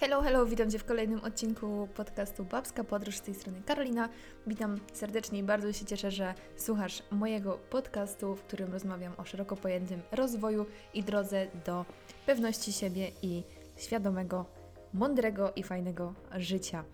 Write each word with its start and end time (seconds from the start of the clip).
Hello, 0.00 0.22
hello, 0.22 0.46
witam 0.46 0.70
Cię 0.70 0.78
w 0.78 0.84
kolejnym 0.84 1.20
odcinku 1.20 1.88
podcastu 1.94 2.44
Babska 2.44 2.84
Podróż 2.84 3.16
z 3.16 3.20
tej 3.20 3.34
strony 3.34 3.62
Karolina. 3.66 4.08
Witam 4.46 4.78
serdecznie 4.92 5.38
i 5.38 5.42
bardzo 5.42 5.72
się 5.72 5.84
cieszę, 5.84 6.10
że 6.10 6.34
słuchasz 6.56 7.02
mojego 7.10 7.58
podcastu, 7.70 8.34
w 8.34 8.42
którym 8.42 8.72
rozmawiam 8.72 9.12
o 9.16 9.24
szeroko 9.24 9.56
pojętym 9.56 10.02
rozwoju 10.12 10.66
i 10.94 11.02
drodze 11.02 11.46
do 11.66 11.84
pewności 12.26 12.72
siebie 12.72 13.10
i 13.22 13.42
świadomego, 13.76 14.46
mądrego 14.94 15.52
i 15.56 15.62
fajnego 15.62 16.14
życia. 16.36 16.84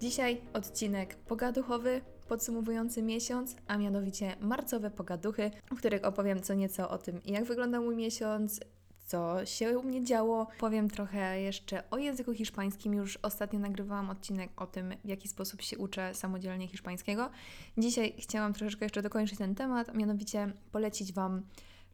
Dzisiaj 0.00 0.40
odcinek 0.52 1.14
pogaduchowy, 1.16 2.00
podsumowujący 2.28 3.02
miesiąc, 3.02 3.56
a 3.66 3.78
mianowicie 3.78 4.36
marcowe 4.40 4.90
pogaduchy, 4.90 5.50
w 5.70 5.78
których 5.78 6.04
opowiem 6.04 6.42
co 6.42 6.54
nieco 6.54 6.90
o 6.90 6.98
tym, 6.98 7.20
jak 7.24 7.44
wyglądał 7.44 7.82
mój 7.82 7.96
miesiąc, 7.96 8.60
co 9.06 9.46
się 9.46 9.78
u 9.78 9.82
mnie 9.82 10.04
działo. 10.04 10.46
Powiem 10.58 10.90
trochę 10.90 11.40
jeszcze 11.40 11.90
o 11.90 11.98
języku 11.98 12.32
hiszpańskim. 12.32 12.94
Już 12.94 13.18
ostatnio 13.22 13.58
nagrywałam 13.58 14.10
odcinek 14.10 14.62
o 14.62 14.66
tym, 14.66 14.94
w 15.04 15.08
jaki 15.08 15.28
sposób 15.28 15.62
się 15.62 15.78
uczę 15.78 16.14
samodzielnie 16.14 16.68
hiszpańskiego. 16.68 17.30
Dzisiaj 17.78 18.14
chciałam 18.18 18.52
troszeczkę 18.52 18.84
jeszcze 18.84 19.02
dokończyć 19.02 19.38
ten 19.38 19.54
temat, 19.54 19.94
mianowicie 19.94 20.52
polecić 20.72 21.12
Wam 21.12 21.42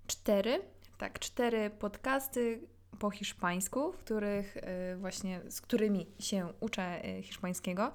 cztery, 0.06 0.62
tak, 0.98 1.18
cztery 1.18 1.70
podcasty 1.70 2.60
po 2.98 3.10
hiszpańsku, 3.10 3.92
w 3.92 3.96
których 3.96 4.56
y, 4.56 4.60
właśnie, 4.96 5.40
z 5.48 5.60
którymi 5.60 6.06
się 6.18 6.48
uczę 6.60 7.04
y, 7.18 7.22
hiszpańskiego. 7.22 7.92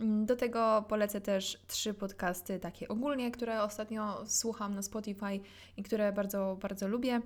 Do 0.00 0.36
tego 0.36 0.84
polecę 0.88 1.20
też 1.20 1.58
trzy 1.66 1.94
podcasty 1.94 2.58
takie 2.58 2.88
ogólnie, 2.88 3.30
które 3.30 3.62
ostatnio 3.62 4.24
słucham 4.26 4.74
na 4.74 4.82
Spotify 4.82 5.40
i 5.76 5.82
które 5.82 6.12
bardzo, 6.12 6.58
bardzo 6.60 6.88
lubię. 6.88 7.20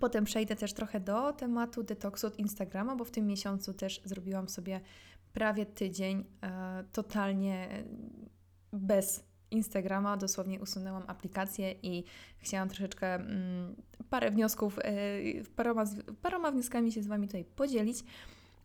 Potem 0.00 0.24
przejdę 0.24 0.56
też 0.56 0.72
trochę 0.72 1.00
do 1.00 1.32
tematu 1.32 1.82
detoksu 1.82 2.26
od 2.26 2.38
Instagrama, 2.38 2.96
bo 2.96 3.04
w 3.04 3.10
tym 3.10 3.26
miesiącu 3.26 3.74
też 3.74 4.00
zrobiłam 4.04 4.48
sobie 4.48 4.80
prawie 5.32 5.66
tydzień 5.66 6.24
e, 6.42 6.84
totalnie 6.92 7.84
bez 8.72 9.24
Instagrama, 9.50 10.16
dosłownie 10.16 10.60
usunęłam 10.60 11.02
aplikację 11.06 11.74
i 11.82 12.04
chciałam 12.38 12.68
troszeczkę 12.68 13.14
mm, 13.14 13.76
parę 14.10 14.30
wniosków, 14.30 14.78
e, 14.78 14.92
paroma, 15.56 15.84
paroma 16.22 16.50
wnioskami 16.50 16.92
się 16.92 17.02
z 17.02 17.06
Wami 17.06 17.26
tutaj 17.26 17.44
podzielić. 17.44 18.04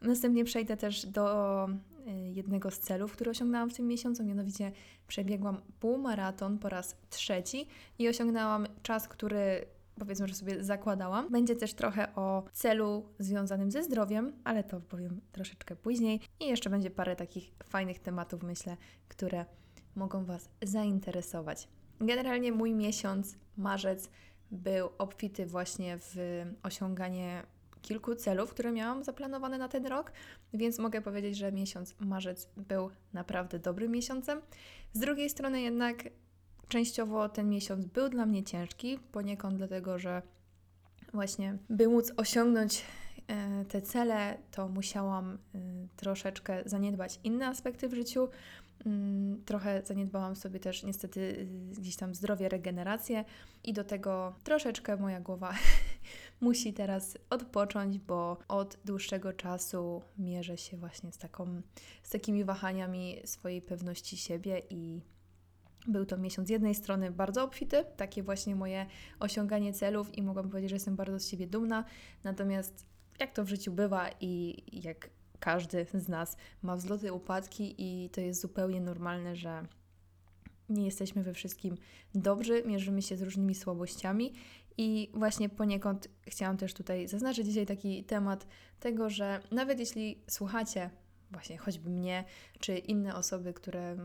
Następnie 0.01 0.45
przejdę 0.45 0.77
też 0.77 1.05
do 1.05 1.67
e, 2.07 2.31
jednego 2.31 2.71
z 2.71 2.79
celów, 2.79 3.11
który 3.11 3.31
osiągnęłam 3.31 3.69
w 3.69 3.73
tym 3.73 3.87
miesiącu, 3.87 4.23
mianowicie 4.23 4.71
przebiegłam 5.07 5.61
półmaraton 5.79 6.57
po 6.57 6.69
raz 6.69 6.97
trzeci 7.09 7.67
i 7.99 8.09
osiągnęłam 8.09 8.67
czas, 8.83 9.07
który 9.07 9.65
powiedzmy, 9.99 10.27
że 10.27 10.33
sobie 10.33 10.63
zakładałam. 10.63 11.31
Będzie 11.31 11.55
też 11.55 11.73
trochę 11.73 12.15
o 12.15 12.43
celu 12.53 13.05
związanym 13.19 13.71
ze 13.71 13.83
zdrowiem, 13.83 14.33
ale 14.43 14.63
to 14.63 14.81
powiem 14.81 15.21
troszeczkę 15.31 15.75
później. 15.75 16.21
I 16.39 16.47
jeszcze 16.47 16.69
będzie 16.69 16.91
parę 16.91 17.15
takich 17.15 17.51
fajnych 17.63 17.99
tematów, 17.99 18.43
myślę, 18.43 18.77
które 19.07 19.45
mogą 19.95 20.25
Was 20.25 20.49
zainteresować. 20.61 21.67
Generalnie 21.99 22.51
mój 22.51 22.73
miesiąc, 22.73 23.37
marzec, 23.57 24.09
był 24.51 24.89
obfity 24.97 25.45
właśnie 25.45 25.97
w 25.99 26.15
osiąganie 26.63 27.43
kilku 27.81 28.15
celów, 28.15 28.49
które 28.49 28.71
miałam 28.71 29.03
zaplanowane 29.03 29.57
na 29.57 29.67
ten 29.67 29.85
rok, 29.85 30.11
więc 30.53 30.79
mogę 30.79 31.01
powiedzieć, 31.01 31.37
że 31.37 31.51
miesiąc 31.51 31.95
marzec 31.99 32.49
był 32.57 32.89
naprawdę 33.13 33.59
dobrym 33.59 33.91
miesiącem. 33.91 34.41
Z 34.93 34.99
drugiej 34.99 35.29
strony 35.29 35.61
jednak 35.61 36.03
Częściowo 36.67 37.29
ten 37.29 37.49
miesiąc 37.49 37.85
był 37.85 38.09
dla 38.09 38.25
mnie 38.25 38.43
ciężki, 38.43 38.99
poniekąd 39.11 39.57
dlatego, 39.57 39.99
że 39.99 40.21
właśnie, 41.13 41.57
by 41.69 41.87
móc 41.87 42.11
osiągnąć 42.17 42.83
e, 43.27 43.65
te 43.65 43.81
cele, 43.81 44.37
to 44.51 44.67
musiałam 44.67 45.33
e, 45.33 45.59
troszeczkę 45.95 46.63
zaniedbać 46.65 47.19
inne 47.23 47.47
aspekty 47.47 47.89
w 47.89 47.93
życiu. 47.93 48.29
Mm, 48.85 49.43
trochę 49.45 49.81
zaniedbałam 49.85 50.35
sobie 50.35 50.59
też 50.59 50.83
niestety 50.83 51.47
e, 51.71 51.75
gdzieś 51.75 51.95
tam 51.95 52.15
zdrowie, 52.15 52.49
regenerację 52.49 53.25
i 53.63 53.73
do 53.73 53.83
tego 53.83 54.35
troszeczkę 54.43 54.97
moja 54.97 55.19
głowa 55.19 55.53
musi 56.41 56.73
teraz 56.73 57.17
odpocząć, 57.29 57.99
bo 57.99 58.37
od 58.47 58.77
dłuższego 58.85 59.33
czasu 59.33 60.01
mierzę 60.17 60.57
się 60.57 60.77
właśnie 60.77 61.11
z, 61.11 61.17
taką, 61.17 61.61
z 62.03 62.09
takimi 62.09 62.43
wahaniami 62.43 63.21
swojej 63.25 63.61
pewności 63.61 64.17
siebie 64.17 64.61
i 64.69 65.01
był 65.87 66.05
to 66.05 66.17
miesiąc 66.17 66.47
z 66.47 66.51
jednej 66.51 66.75
strony 66.75 67.11
bardzo 67.11 67.43
obfity, 67.43 67.85
takie 67.97 68.23
właśnie 68.23 68.55
moje 68.55 68.85
osiąganie 69.19 69.73
celów 69.73 70.17
i 70.17 70.21
mogłam 70.21 70.49
powiedzieć, 70.49 70.69
że 70.69 70.75
jestem 70.75 70.95
bardzo 70.95 71.19
z 71.19 71.27
siebie 71.27 71.47
dumna. 71.47 71.85
Natomiast 72.23 72.85
jak 73.19 73.33
to 73.33 73.45
w 73.45 73.47
życiu 73.47 73.71
bywa 73.71 74.09
i 74.21 74.63
jak 74.83 75.09
każdy 75.39 75.85
z 75.93 76.07
nas 76.07 76.37
ma 76.61 76.75
wzloty, 76.75 77.13
upadki 77.13 77.75
i 77.77 78.09
to 78.09 78.21
jest 78.21 78.41
zupełnie 78.41 78.81
normalne, 78.81 79.35
że 79.35 79.65
nie 80.69 80.85
jesteśmy 80.85 81.23
we 81.23 81.33
wszystkim 81.33 81.77
dobrzy, 82.15 82.63
mierzymy 82.65 83.01
się 83.01 83.17
z 83.17 83.21
różnymi 83.21 83.55
słabościami 83.55 84.33
i 84.77 85.11
właśnie 85.13 85.49
poniekąd 85.49 86.09
chciałam 86.27 86.57
też 86.57 86.73
tutaj 86.73 87.07
zaznaczyć 87.07 87.47
dzisiaj 87.47 87.65
taki 87.65 88.03
temat 88.03 88.47
tego, 88.79 89.09
że 89.09 89.39
nawet 89.51 89.79
jeśli 89.79 90.23
słuchacie 90.29 90.89
właśnie 91.35 91.57
choćby 91.57 91.89
mnie, 91.89 92.23
czy 92.59 92.77
inne 92.77 93.15
osoby, 93.15 93.53
które 93.53 93.95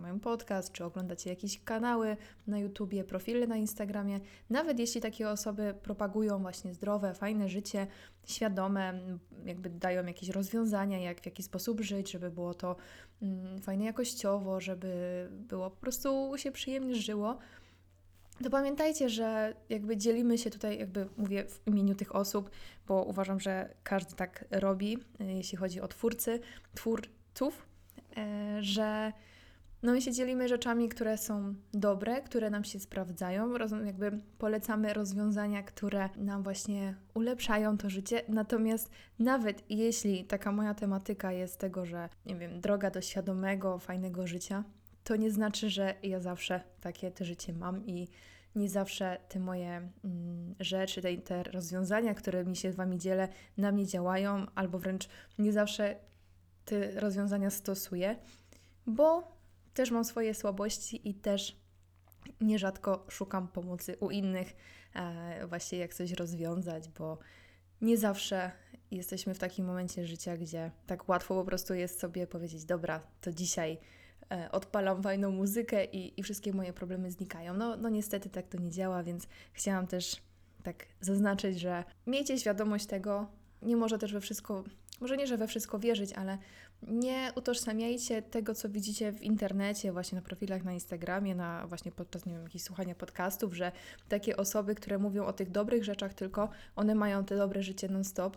mają 0.00 0.20
podcast, 0.20 0.72
czy 0.72 0.84
oglądacie 0.84 1.30
jakieś 1.30 1.60
kanały 1.64 2.16
na 2.46 2.58
YouTubie, 2.58 3.04
profile 3.04 3.46
na 3.46 3.56
Instagramie, 3.56 4.20
nawet 4.50 4.78
jeśli 4.78 5.00
takie 5.00 5.30
osoby 5.30 5.74
propagują 5.82 6.38
właśnie 6.38 6.74
zdrowe, 6.74 7.14
fajne 7.14 7.48
życie, 7.48 7.86
świadome, 8.26 9.00
jakby 9.44 9.70
dają 9.70 10.06
jakieś 10.06 10.28
rozwiązania, 10.28 10.98
jak 10.98 11.20
w 11.20 11.26
jaki 11.26 11.42
sposób 11.42 11.80
żyć, 11.80 12.10
żeby 12.10 12.30
było 12.30 12.54
to 12.54 12.76
mm, 13.22 13.60
fajne 13.62 13.84
jakościowo, 13.84 14.60
żeby 14.60 15.28
było 15.30 15.70
po 15.70 15.76
prostu 15.76 16.32
się 16.36 16.52
przyjemnie 16.52 16.94
żyło, 16.94 17.38
to 18.44 18.50
pamiętajcie, 18.50 19.08
że 19.08 19.54
jakby 19.68 19.96
dzielimy 19.96 20.38
się 20.38 20.50
tutaj, 20.50 20.78
jakby 20.78 21.08
mówię 21.16 21.44
w 21.44 21.66
imieniu 21.66 21.94
tych 21.94 22.14
osób, 22.14 22.50
bo 22.86 23.04
uważam, 23.04 23.40
że 23.40 23.74
każdy 23.82 24.14
tak 24.14 24.44
robi, 24.50 24.98
e, 25.20 25.24
jeśli 25.24 25.58
chodzi 25.58 25.80
o 25.80 25.88
twórcy, 25.88 26.40
twórców, 26.74 27.66
e, 28.16 28.58
że 28.60 29.12
no 29.82 29.92
my 29.92 30.02
się 30.02 30.12
dzielimy 30.12 30.48
rzeczami, 30.48 30.88
które 30.88 31.18
są 31.18 31.54
dobre, 31.74 32.22
które 32.22 32.50
nam 32.50 32.64
się 32.64 32.80
sprawdzają, 32.80 33.52
jakby 33.84 34.18
polecamy 34.38 34.94
rozwiązania, 34.94 35.62
które 35.62 36.08
nam 36.16 36.42
właśnie 36.42 36.94
ulepszają 37.14 37.78
to 37.78 37.90
życie. 37.90 38.22
Natomiast 38.28 38.90
nawet 39.18 39.64
jeśli 39.70 40.24
taka 40.24 40.52
moja 40.52 40.74
tematyka 40.74 41.32
jest 41.32 41.58
tego, 41.58 41.86
że 41.86 42.08
nie 42.26 42.36
wiem, 42.36 42.60
droga 42.60 42.90
do 42.90 43.00
świadomego, 43.00 43.78
fajnego 43.78 44.26
życia, 44.26 44.64
to 45.04 45.16
nie 45.16 45.30
znaczy, 45.30 45.70
że 45.70 45.94
ja 46.02 46.20
zawsze 46.20 46.60
takie 46.80 47.10
te 47.10 47.24
życie 47.24 47.52
mam 47.52 47.86
i 47.86 48.08
nie 48.54 48.68
zawsze 48.68 49.18
te 49.28 49.38
moje 49.38 49.90
mm, 50.04 50.54
rzeczy, 50.60 51.02
te, 51.02 51.16
te 51.16 51.42
rozwiązania, 51.42 52.14
które 52.14 52.44
mi 52.44 52.56
się 52.56 52.72
z 52.72 52.76
Wami 52.76 52.98
dzielę, 52.98 53.28
na 53.56 53.72
mnie 53.72 53.86
działają, 53.86 54.46
albo 54.54 54.78
wręcz 54.78 55.08
nie 55.38 55.52
zawsze 55.52 55.96
te 56.64 57.00
rozwiązania 57.00 57.50
stosuję, 57.50 58.16
bo 58.86 59.36
też 59.74 59.90
mam 59.90 60.04
swoje 60.04 60.34
słabości 60.34 61.08
i 61.08 61.14
też 61.14 61.56
nierzadko 62.40 63.06
szukam 63.08 63.48
pomocy 63.48 63.96
u 64.00 64.10
innych, 64.10 64.56
e, 64.94 65.46
właśnie 65.46 65.78
jak 65.78 65.94
coś 65.94 66.12
rozwiązać, 66.12 66.88
bo 66.88 67.18
nie 67.80 67.98
zawsze 67.98 68.50
jesteśmy 68.90 69.34
w 69.34 69.38
takim 69.38 69.66
momencie 69.66 70.06
życia, 70.06 70.36
gdzie 70.36 70.70
tak 70.86 71.08
łatwo 71.08 71.34
po 71.34 71.44
prostu 71.44 71.74
jest 71.74 72.00
sobie 72.00 72.26
powiedzieć: 72.26 72.64
Dobra, 72.64 73.00
to 73.20 73.32
dzisiaj 73.32 73.78
odpalam 74.52 75.02
fajną 75.02 75.30
muzykę 75.30 75.84
i, 75.84 76.20
i 76.20 76.22
wszystkie 76.22 76.52
moje 76.52 76.72
problemy 76.72 77.10
znikają. 77.10 77.54
No, 77.54 77.76
no 77.76 77.88
niestety 77.88 78.30
tak 78.30 78.48
to 78.48 78.58
nie 78.58 78.70
działa, 78.70 79.02
więc 79.02 79.26
chciałam 79.52 79.86
też 79.86 80.16
tak 80.62 80.86
zaznaczyć, 81.00 81.60
że 81.60 81.84
miejcie 82.06 82.38
świadomość 82.38 82.86
tego, 82.86 83.26
nie 83.62 83.76
może 83.76 83.98
też 83.98 84.12
we 84.12 84.20
wszystko, 84.20 84.64
może 85.00 85.16
nie, 85.16 85.26
że 85.26 85.36
we 85.36 85.46
wszystko 85.46 85.78
wierzyć, 85.78 86.12
ale 86.12 86.38
nie 86.82 87.32
utożsamiajcie 87.36 88.22
tego, 88.22 88.54
co 88.54 88.68
widzicie 88.68 89.12
w 89.12 89.22
internecie, 89.22 89.92
właśnie 89.92 90.16
na 90.16 90.22
profilach 90.22 90.64
na 90.64 90.72
Instagramie, 90.72 91.34
na 91.34 91.66
właśnie 91.66 91.92
podczas, 91.92 92.26
nie 92.26 92.32
wiem, 92.32 92.42
jakichś 92.42 92.64
słuchania 92.64 92.94
podcastów, 92.94 93.54
że 93.54 93.72
takie 94.08 94.36
osoby, 94.36 94.74
które 94.74 94.98
mówią 94.98 95.26
o 95.26 95.32
tych 95.32 95.50
dobrych 95.50 95.84
rzeczach 95.84 96.14
tylko, 96.14 96.48
one 96.76 96.94
mają 96.94 97.24
te 97.24 97.36
dobre 97.36 97.62
życie 97.62 97.88
non-stop, 97.88 98.36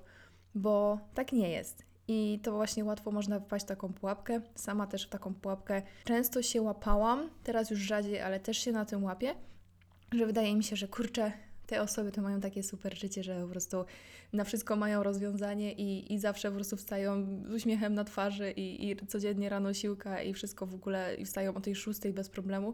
bo 0.56 1.00
tak 1.14 1.32
nie 1.32 1.50
jest. 1.50 1.93
I 2.08 2.40
to 2.44 2.52
właśnie 2.52 2.86
łatwo 2.86 3.12
można 3.12 3.40
wpaść 3.40 3.66
w 3.66 3.68
taką 3.68 3.94
pułapkę. 3.94 4.42
Sama 4.56 4.88
też 4.88 5.06
w 5.06 5.10
taką 5.10 5.34
pułapkę 5.34 5.82
często 6.04 6.42
się 6.42 6.62
łapałam, 6.62 7.30
teraz 7.44 7.70
już 7.70 7.80
rzadziej, 7.80 8.22
ale 8.22 8.40
też 8.40 8.58
się 8.58 8.72
na 8.72 8.86
tym 8.86 9.04
łapię, 9.04 9.36
że 10.12 10.26
wydaje 10.26 10.56
mi 10.56 10.64
się, 10.64 10.76
że 10.76 10.88
kurczę, 10.88 11.32
te 11.68 11.82
osoby 11.82 12.12
to 12.12 12.22
mają 12.22 12.40
takie 12.40 12.64
super 12.64 12.98
życie, 12.98 13.24
że 13.24 13.42
po 13.42 13.48
prostu 13.48 13.86
na 14.34 14.44
wszystko 14.44 14.76
mają 14.76 15.04
rozwiązanie 15.04 15.74
i, 15.74 16.14
i 16.14 16.20
zawsze 16.20 16.50
po 16.50 16.56
prostu 16.56 16.78
wstają 16.78 17.26
z 17.48 17.54
uśmiechem 17.54 17.94
na 17.94 18.04
twarzy 18.04 18.52
i, 18.52 18.90
i 18.90 19.08
codziennie 19.08 19.50
rano 19.50 19.74
siłka 19.74 20.22
i 20.22 20.34
wszystko 20.34 20.66
w 20.66 20.74
ogóle 20.74 21.16
i 21.16 21.26
wstają 21.26 21.54
o 21.54 21.62
tej 21.62 21.76
szóstej 21.76 22.14
bez 22.14 22.30
problemu. 22.30 22.74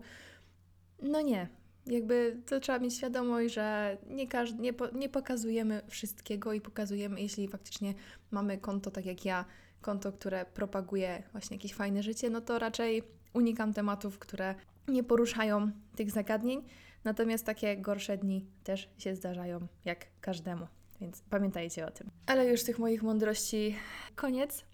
No 1.01 1.21
nie, 1.21 1.47
jakby 1.89 2.37
to 2.45 2.59
trzeba 2.59 2.79
mieć 2.79 2.95
świadomość, 2.95 3.53
że 3.53 3.97
nie, 4.09 4.27
każdy, 4.27 4.61
nie, 4.61 4.73
po, 4.73 4.87
nie 4.87 5.09
pokazujemy 5.09 5.81
wszystkiego 5.87 6.53
i 6.53 6.61
pokazujemy, 6.61 7.21
jeśli 7.21 7.47
faktycznie 7.47 7.93
mamy 8.31 8.57
konto 8.57 8.91
tak 8.91 9.05
jak 9.05 9.25
ja, 9.25 9.45
konto, 9.81 10.11
które 10.11 10.45
propaguje 10.45 11.23
właśnie 11.31 11.57
jakieś 11.57 11.73
fajne 11.73 12.03
życie, 12.03 12.29
no 12.29 12.41
to 12.41 12.59
raczej 12.59 13.03
unikam 13.33 13.73
tematów, 13.73 14.19
które 14.19 14.55
nie 14.87 15.03
poruszają 15.03 15.71
tych 15.95 16.11
zagadnień. 16.11 16.63
Natomiast 17.03 17.45
takie 17.45 17.77
gorsze 17.77 18.17
dni 18.17 18.45
też 18.63 18.89
się 18.97 19.15
zdarzają, 19.15 19.67
jak 19.85 20.05
każdemu. 20.21 20.67
Więc 21.01 21.21
pamiętajcie 21.29 21.87
o 21.87 21.91
tym. 21.91 22.09
Ale 22.25 22.47
już 22.47 22.63
tych 22.63 22.79
moich 22.79 23.03
mądrości 23.03 23.75
koniec. 24.15 24.68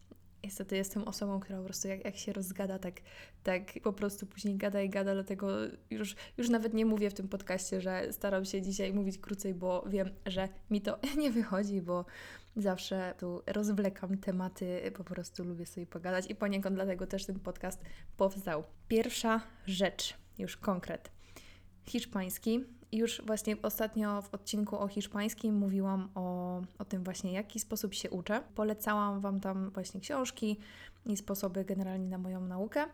Niestety 0.45 0.75
jestem 0.77 1.03
osobą, 1.03 1.39
która 1.39 1.57
po 1.57 1.63
prostu 1.63 1.88
jak, 1.88 2.06
jak 2.06 2.18
się 2.18 2.33
rozgada, 2.33 2.80
tak, 2.80 3.01
tak 3.44 3.62
po 3.83 3.94
prostu 3.94 4.25
później 4.25 4.57
gada 4.57 4.81
i 4.81 4.89
gada, 4.89 5.13
dlatego 5.13 5.47
już, 5.89 6.15
już 6.38 6.50
nawet 6.50 6.74
nie 6.74 6.86
mówię 6.86 7.09
w 7.09 7.13
tym 7.13 7.27
podcaście, 7.27 7.81
że 7.81 8.13
staram 8.13 8.45
się 8.45 8.62
dzisiaj 8.62 8.94
mówić 8.94 9.18
krócej, 9.18 9.53
bo 9.53 9.86
wiem, 9.88 10.09
że 10.25 10.50
mi 10.69 10.81
to 10.81 11.00
nie 11.21 11.31
wychodzi, 11.31 11.81
bo 11.81 12.06
zawsze 12.56 13.13
tu 13.19 13.42
rozwlekam 13.47 14.18
tematy, 14.18 14.92
po 14.97 15.03
prostu 15.03 15.44
lubię 15.44 15.65
sobie 15.65 15.88
pogadać 15.88 16.30
i 16.30 16.36
poniekąd 16.36 16.75
dlatego 16.75 17.07
też 17.07 17.25
ten 17.25 17.39
podcast 17.39 17.81
powstał. 18.18 18.63
Pierwsza 18.88 19.42
rzecz, 19.65 20.13
już 20.38 20.57
konkret. 20.57 21.12
Hiszpański. 21.86 22.65
Już 22.95 23.21
właśnie 23.25 23.56
ostatnio 23.62 24.21
w 24.21 24.33
odcinku 24.33 24.80
o 24.80 24.88
hiszpańskim 24.88 25.56
mówiłam 25.56 26.09
o, 26.15 26.62
o 26.80 26.86
tym 26.86 27.03
właśnie, 27.03 27.31
jaki 27.31 27.59
sposób 27.59 27.94
się 27.94 28.09
uczę. 28.09 28.42
Polecałam 28.56 29.21
Wam 29.21 29.39
tam 29.39 29.69
właśnie 29.69 30.01
książki 30.01 30.59
i 31.06 31.18
sposoby 31.18 31.65
generalnie 31.65 32.09
na 32.09 32.18
moją 32.18 32.42
naukę. 32.42 32.86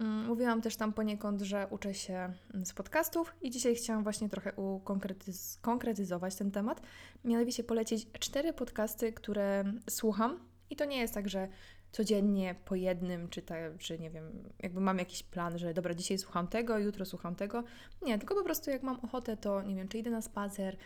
Mm, 0.00 0.26
mówiłam 0.26 0.62
też 0.62 0.76
tam 0.76 0.92
poniekąd, 0.92 1.40
że 1.40 1.66
uczę 1.70 1.94
się 1.94 2.32
z 2.64 2.72
podcastów 2.72 3.34
i 3.42 3.50
dzisiaj 3.50 3.74
chciałam 3.74 4.02
właśnie 4.02 4.28
trochę 4.28 4.52
ukonkretyz- 4.52 5.60
konkretyzować 5.60 6.34
ten 6.36 6.50
temat. 6.50 6.82
Mianowicie 7.24 7.64
polecić 7.64 8.06
cztery 8.12 8.52
podcasty, 8.52 9.12
które 9.12 9.64
słucham. 9.90 10.38
I 10.70 10.76
to 10.76 10.84
nie 10.84 10.98
jest 10.98 11.14
tak, 11.14 11.28
że 11.28 11.48
codziennie 11.92 12.54
po 12.64 12.74
jednym, 12.74 13.28
czy, 13.28 13.42
czy 13.78 13.98
nie 13.98 14.10
wiem, 14.10 14.52
jakby 14.62 14.80
mam 14.80 14.98
jakiś 14.98 15.22
plan, 15.22 15.58
że 15.58 15.74
dobra, 15.74 15.94
dzisiaj 15.94 16.18
słucham 16.18 16.48
tego, 16.48 16.78
jutro 16.78 17.04
słucham 17.04 17.34
tego. 17.34 17.64
Nie, 18.02 18.18
tylko 18.18 18.34
po 18.34 18.44
prostu 18.44 18.70
jak 18.70 18.82
mam 18.82 19.00
ochotę, 19.00 19.36
to 19.36 19.62
nie 19.62 19.74
wiem, 19.74 19.88
czy 19.88 19.98
idę 19.98 20.10
na 20.10 20.22
spacer, 20.22 20.76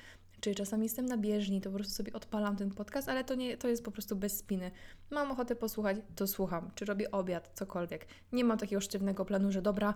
czy 0.41 0.55
czasami 0.55 0.83
jestem 0.83 1.07
na 1.07 1.17
bieżni, 1.17 1.61
to 1.61 1.71
po 1.71 1.77
prostu 1.77 1.95
sobie 1.95 2.13
odpalam 2.13 2.57
ten 2.57 2.71
podcast, 2.71 3.09
ale 3.09 3.25
to, 3.25 3.35
nie, 3.35 3.57
to 3.57 3.69
jest 3.69 3.85
po 3.85 3.91
prostu 3.91 4.17
bez 4.17 4.39
spiny. 4.39 4.71
Mam 5.11 5.31
ochotę 5.31 5.57
posłuchać, 5.57 5.97
to 6.17 6.27
słucham, 6.27 6.71
czy 6.75 6.85
robię 6.85 7.11
obiad, 7.11 7.51
cokolwiek. 7.55 8.07
Nie 8.33 8.45
mam 8.45 8.59
takiego 8.59 8.81
sztywnego 8.81 9.25
planu, 9.25 9.53
że 9.53 9.63
dobra, 9.63 9.95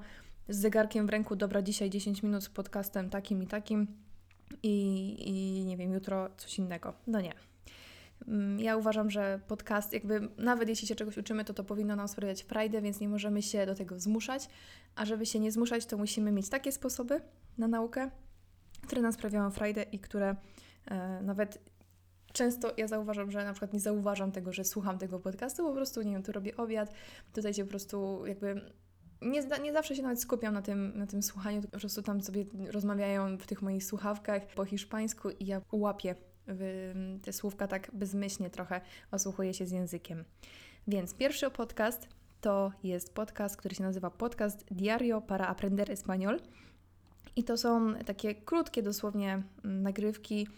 z 0.49 0.57
zegarkiem 0.57 1.07
w 1.07 1.11
ręku, 1.11 1.37
dobra, 1.37 1.63
dzisiaj 1.63 1.91
10 1.91 2.23
minut 2.23 2.45
z 2.45 2.49
podcastem 2.49 3.11
takim 3.11 3.43
i 3.43 3.47
takim 3.47 3.87
i, 4.63 5.17
i 5.29 5.65
nie 5.65 5.77
wiem, 5.77 5.93
jutro 5.93 6.31
coś 6.37 6.59
innego. 6.59 6.95
No 7.07 7.21
nie. 7.21 7.50
Mm, 8.29 8.61
ja 8.61 8.77
uważam, 8.77 9.11
że 9.11 9.41
podcast, 9.49 9.93
jakby 9.93 10.29
nawet 10.39 10.69
jeśli 10.69 10.89
się 10.89 10.95
czegoś 10.95 11.19
uczymy, 11.19 11.45
to 11.45 11.55
to 11.55 11.65
powinno 11.65 11.97
nam 11.97 12.09
sprawiać 12.09 12.43
frajdę, 12.43 12.83
więc 12.83 13.01
nie 13.01 13.09
możemy 13.09 13.43
się 13.43 13.67
do 13.67 13.75
tego 13.75 14.01
zmuszać. 14.01 14.49
A 14.97 15.05
żeby 15.05 15.27
się 15.27 15.41
nie 15.41 15.53
zmuszać, 15.53 15.87
to 15.87 15.99
musimy 15.99 16.33
mieć 16.33 16.49
takie 16.49 16.73
sposoby 16.73 17.21
na 17.59 17.69
naukę, 17.69 18.11
które 18.83 19.03
nam 19.03 19.13
sprawiają 19.13 19.51
frajdę 19.51 19.83
i 19.83 19.99
które 19.99 20.37
e, 20.87 21.23
nawet 21.23 21.59
często 22.33 22.73
ja 22.77 22.89
zauważam, 22.89 23.31
że 23.31 23.45
na 23.45 23.53
przykład 23.53 23.73
nie 23.73 23.81
zauważam 23.81 24.33
tego, 24.33 24.53
że 24.53 24.65
słucham 24.65 24.99
tego 24.99 25.21
podcastu, 25.21 25.65
po 25.65 25.73
prostu, 25.73 26.03
nie 26.03 26.13
wiem, 26.13 26.23
tu 26.23 26.33
robię 26.33 26.57
obiad, 26.57 26.95
tutaj 27.33 27.55
się 27.55 27.65
po 27.65 27.71
prostu 27.71 28.27
jakby 28.27 28.73
nie, 29.23 29.43
nie 29.63 29.73
zawsze 29.73 29.97
się 29.97 30.03
nawet 30.03 30.21
skupiam 30.21 30.55
na 30.55 30.63
tym, 30.63 30.99
na 30.99 31.07
tym 31.07 31.23
słuchaniu, 31.23 31.63
po 31.63 31.79
prostu 31.79 32.03
tam 32.03 32.21
sobie 32.21 32.45
rozmawiają 32.71 33.39
w 33.39 33.47
tych 33.47 33.63
moich 33.63 33.85
słuchawkach 33.85 34.47
po 34.47 34.65
hiszpańsku 34.65 35.31
i 35.31 35.47
ja 35.47 35.61
łapię 35.73 36.15
te 37.23 37.33
słówka 37.33 37.69
tak 37.69 37.91
bezmyślnie 37.93 38.51
trochę 38.51 38.81
osłuchuję 39.11 39.55
się 39.55 39.67
z 39.67 39.71
językiem. 39.71 40.25
Więc 40.89 41.15
pierwszy 41.15 41.51
podcast 41.51 42.09
to 42.41 42.73
jest 42.83 43.15
podcast, 43.15 43.57
który 43.57 43.75
się 43.75 43.83
nazywa 43.83 44.11
Podcast 44.11 44.65
Diario 44.71 45.21
para 45.21 45.47
Aprender 45.47 45.91
Español. 45.91 46.39
I 47.37 47.45
to 47.45 47.57
są 47.57 47.95
takie 47.95 48.35
krótkie 48.35 48.83
dosłownie 48.83 49.43
mm, 49.65 49.83
nagrywki, 49.83 50.49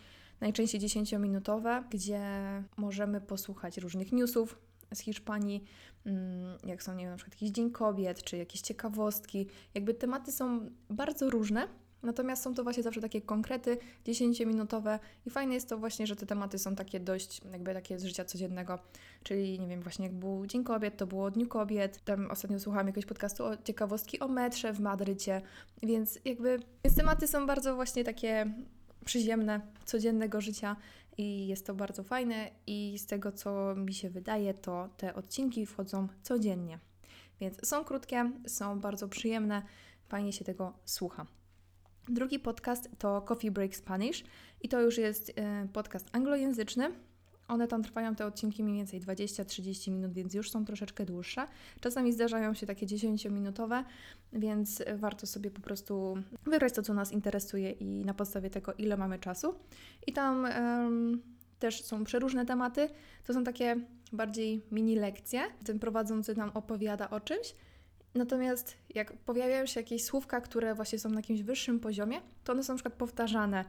najczęściej 0.40 0.80
10-minutowe, 0.80 1.84
gdzie 1.90 2.22
możemy 2.76 3.20
posłuchać 3.20 3.78
różnych 3.78 4.12
newsów 4.12 4.58
z 4.94 5.00
Hiszpanii, 5.00 5.64
mm, 6.06 6.58
jak 6.64 6.82
są, 6.82 6.94
nie 6.94 7.04
wiem, 7.04 7.10
na 7.10 7.16
przykład 7.16 7.34
jakiś 7.34 7.50
Dzień 7.50 7.70
Kobiet, 7.70 8.22
czy 8.22 8.36
jakieś 8.36 8.60
ciekawostki. 8.60 9.46
Jakby 9.74 9.94
tematy 9.94 10.32
są 10.32 10.70
bardzo 10.90 11.30
różne, 11.30 11.68
Natomiast 12.02 12.42
są 12.42 12.54
to 12.54 12.62
właśnie 12.62 12.82
zawsze 12.82 13.00
takie 13.00 13.20
konkrety, 13.20 13.78
10-minutowe 14.06 14.98
i 15.26 15.30
fajne 15.30 15.54
jest 15.54 15.68
to 15.68 15.78
właśnie, 15.78 16.06
że 16.06 16.16
te 16.16 16.26
tematy 16.26 16.58
są 16.58 16.74
takie 16.74 17.00
dość 17.00 17.40
jakby 17.52 17.74
takie 17.74 17.98
z 17.98 18.04
życia 18.04 18.24
codziennego, 18.24 18.78
czyli 19.22 19.60
nie 19.60 19.68
wiem, 19.68 19.82
właśnie 19.82 20.06
jak 20.06 20.14
był 20.14 20.46
Dzień 20.46 20.64
Kobiet, 20.64 20.96
to 20.96 21.06
było 21.06 21.30
Dniu 21.30 21.46
Kobiet, 21.46 22.04
tam 22.04 22.30
ostatnio 22.30 22.60
słuchałam 22.60 22.86
jakiegoś 22.86 23.06
podcastu 23.06 23.44
o 23.44 23.56
ciekawostki 23.56 24.20
o 24.20 24.28
metrze 24.28 24.72
w 24.72 24.80
Madrycie, 24.80 25.42
więc 25.82 26.18
jakby 26.24 26.58
więc 26.84 26.96
tematy 26.96 27.26
są 27.26 27.46
bardzo 27.46 27.74
właśnie 27.74 28.04
takie 28.04 28.52
przyziemne, 29.04 29.60
codziennego 29.84 30.40
życia 30.40 30.76
i 31.18 31.46
jest 31.46 31.66
to 31.66 31.74
bardzo 31.74 32.02
fajne 32.02 32.50
i 32.66 32.98
z 32.98 33.06
tego 33.06 33.32
co 33.32 33.74
mi 33.74 33.94
się 33.94 34.10
wydaje, 34.10 34.54
to 34.54 34.88
te 34.96 35.14
odcinki 35.14 35.66
wchodzą 35.66 36.08
codziennie. 36.22 36.78
Więc 37.40 37.68
są 37.68 37.84
krótkie, 37.84 38.32
są 38.46 38.80
bardzo 38.80 39.08
przyjemne, 39.08 39.62
fajnie 40.08 40.32
się 40.32 40.44
tego 40.44 40.72
słucha. 40.84 41.26
Drugi 42.08 42.38
podcast 42.38 42.88
to 42.98 43.22
Coffee 43.22 43.50
Break 43.50 43.76
Spanish 43.76 44.24
i 44.62 44.68
to 44.68 44.80
już 44.80 44.98
jest 44.98 45.32
e, 45.36 45.68
podcast 45.72 46.08
anglojęzyczny. 46.12 46.90
One 47.48 47.68
tam 47.68 47.82
trwają 47.82 48.14
te 48.14 48.26
odcinki 48.26 48.64
mniej 48.64 48.76
więcej 48.76 49.00
20-30 49.00 49.90
minut, 49.90 50.12
więc 50.12 50.34
już 50.34 50.50
są 50.50 50.64
troszeczkę 50.64 51.04
dłuższe. 51.04 51.46
Czasami 51.80 52.12
zdarzają 52.12 52.54
się 52.54 52.66
takie 52.66 52.86
10-minutowe, 52.86 53.84
więc 54.32 54.82
warto 54.96 55.26
sobie 55.26 55.50
po 55.50 55.60
prostu 55.60 56.14
wybrać 56.44 56.72
to, 56.72 56.82
co 56.82 56.94
nas 56.94 57.12
interesuje 57.12 57.70
i 57.70 58.04
na 58.04 58.14
podstawie 58.14 58.50
tego, 58.50 58.72
ile 58.72 58.96
mamy 58.96 59.18
czasu. 59.18 59.54
I 60.06 60.12
tam 60.12 60.44
um, 60.44 61.22
też 61.58 61.84
są 61.84 62.04
przeróżne 62.04 62.46
tematy. 62.46 62.88
To 63.26 63.34
są 63.34 63.44
takie 63.44 63.76
bardziej 64.12 64.62
mini 64.70 64.96
lekcje. 64.96 65.42
Ten 65.64 65.78
prowadzący 65.78 66.36
nam 66.36 66.50
opowiada 66.54 67.10
o 67.10 67.20
czymś 67.20 67.54
Natomiast 68.14 68.76
jak 68.94 69.12
pojawiają 69.12 69.66
się 69.66 69.80
jakieś 69.80 70.04
słówka, 70.04 70.40
które 70.40 70.74
właśnie 70.74 70.98
są 70.98 71.08
na 71.10 71.16
jakimś 71.16 71.42
wyższym 71.42 71.80
poziomie, 71.80 72.20
to 72.44 72.52
one 72.52 72.64
są 72.64 72.72
na 72.72 72.76
przykład 72.76 72.94
powtarzane. 72.94 73.64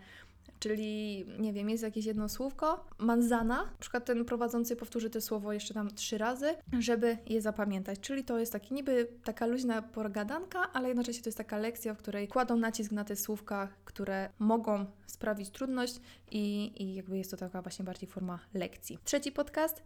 Czyli, 0.59 1.25
nie 1.39 1.53
wiem, 1.53 1.69
jest 1.69 1.83
jakieś 1.83 2.05
jedno 2.05 2.29
słówko, 2.29 2.85
manzana, 2.97 3.57
na 3.57 3.77
przykład 3.79 4.05
ten 4.05 4.25
prowadzący 4.25 4.75
powtórzy 4.75 5.09
to 5.09 5.21
słowo 5.21 5.53
jeszcze 5.53 5.73
tam 5.73 5.93
trzy 5.95 6.17
razy, 6.17 6.55
żeby 6.79 7.17
je 7.25 7.41
zapamiętać. 7.41 7.99
Czyli 7.99 8.23
to 8.23 8.39
jest 8.39 8.51
taki 8.51 8.73
niby 8.73 9.07
taka 9.23 9.45
luźna 9.45 9.81
pogadanka, 9.81 10.73
ale 10.73 10.87
jednocześnie 10.87 11.23
to 11.23 11.27
jest 11.27 11.37
taka 11.37 11.57
lekcja, 11.57 11.93
w 11.93 11.97
której 11.97 12.27
kładą 12.27 12.57
nacisk 12.57 12.91
na 12.91 13.03
te 13.03 13.15
słówka, 13.15 13.67
które 13.85 14.29
mogą 14.39 14.85
sprawić 15.07 15.49
trudność 15.49 15.99
i, 16.31 16.71
i 16.83 16.95
jakby 16.95 17.17
jest 17.17 17.31
to 17.31 17.37
taka 17.37 17.61
właśnie 17.61 17.85
bardziej 17.85 18.09
forma 18.09 18.39
lekcji. 18.53 18.99
Trzeci 19.03 19.31
podcast 19.31 19.83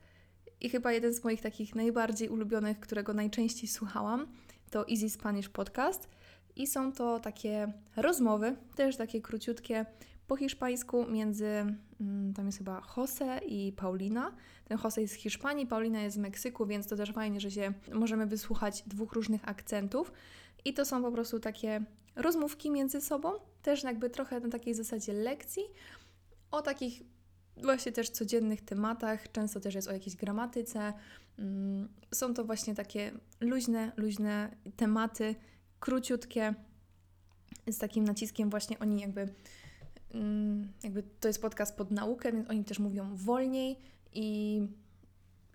i 0.61 0.69
chyba 0.69 0.91
jeden 0.91 1.13
z 1.13 1.23
moich 1.23 1.41
takich 1.41 1.75
najbardziej 1.75 2.29
ulubionych, 2.29 2.79
którego 2.79 3.13
najczęściej 3.13 3.69
słuchałam, 3.69 4.27
to 4.71 4.89
Easy 4.89 5.09
Spanish 5.09 5.49
Podcast. 5.49 6.09
I 6.55 6.67
są 6.67 6.91
to 6.91 7.19
takie 7.19 7.73
rozmowy, 7.95 8.55
też 8.75 8.97
takie 8.97 9.21
króciutkie, 9.21 9.85
po 10.27 10.35
hiszpańsku 10.35 11.05
między, 11.05 11.47
mm, 12.01 12.33
tam 12.33 12.45
jest 12.45 12.57
chyba 12.57 12.81
Jose 12.97 13.39
i 13.45 13.71
Paulina. 13.71 14.35
Ten 14.65 14.77
Jose 14.83 15.01
jest 15.01 15.13
z 15.13 15.17
Hiszpanii, 15.17 15.67
Paulina 15.67 16.01
jest 16.01 16.15
z 16.15 16.19
Meksyku, 16.19 16.65
więc 16.65 16.87
to 16.87 16.95
też 16.95 17.11
fajnie, 17.11 17.39
że 17.39 17.51
się 17.51 17.73
możemy 17.93 18.25
wysłuchać 18.25 18.83
dwóch 18.87 19.13
różnych 19.13 19.49
akcentów. 19.49 20.11
I 20.65 20.73
to 20.73 20.85
są 20.85 21.01
po 21.01 21.11
prostu 21.11 21.39
takie 21.39 21.81
rozmówki 22.15 22.71
między 22.71 23.01
sobą, 23.01 23.31
też 23.61 23.83
jakby 23.83 24.09
trochę 24.09 24.39
na 24.39 24.49
takiej 24.49 24.73
zasadzie 24.73 25.13
lekcji, 25.13 25.63
o 26.51 26.61
takich 26.61 27.03
właśnie 27.63 27.91
też 27.91 28.09
codziennych 28.09 28.61
tematach, 28.61 29.31
często 29.31 29.59
też 29.59 29.75
jest 29.75 29.87
o 29.87 29.93
jakiejś 29.93 30.15
gramatyce. 30.15 30.93
Mm, 31.39 31.87
są 32.13 32.33
to 32.33 32.45
właśnie 32.45 32.75
takie 32.75 33.11
luźne, 33.39 33.91
luźne 33.97 34.55
tematy, 34.75 35.35
króciutkie, 35.79 36.53
z 37.67 37.77
takim 37.77 38.03
naciskiem 38.03 38.49
właśnie 38.49 38.79
oni 38.79 39.01
jakby, 39.01 39.29
mm, 40.13 40.73
jakby 40.83 41.03
to 41.19 41.27
jest 41.27 41.41
podcast 41.41 41.77
pod 41.77 41.91
naukę, 41.91 42.31
więc 42.31 42.49
oni 42.49 42.63
też 42.63 42.79
mówią 42.79 43.15
wolniej 43.15 43.79
i 44.13 44.61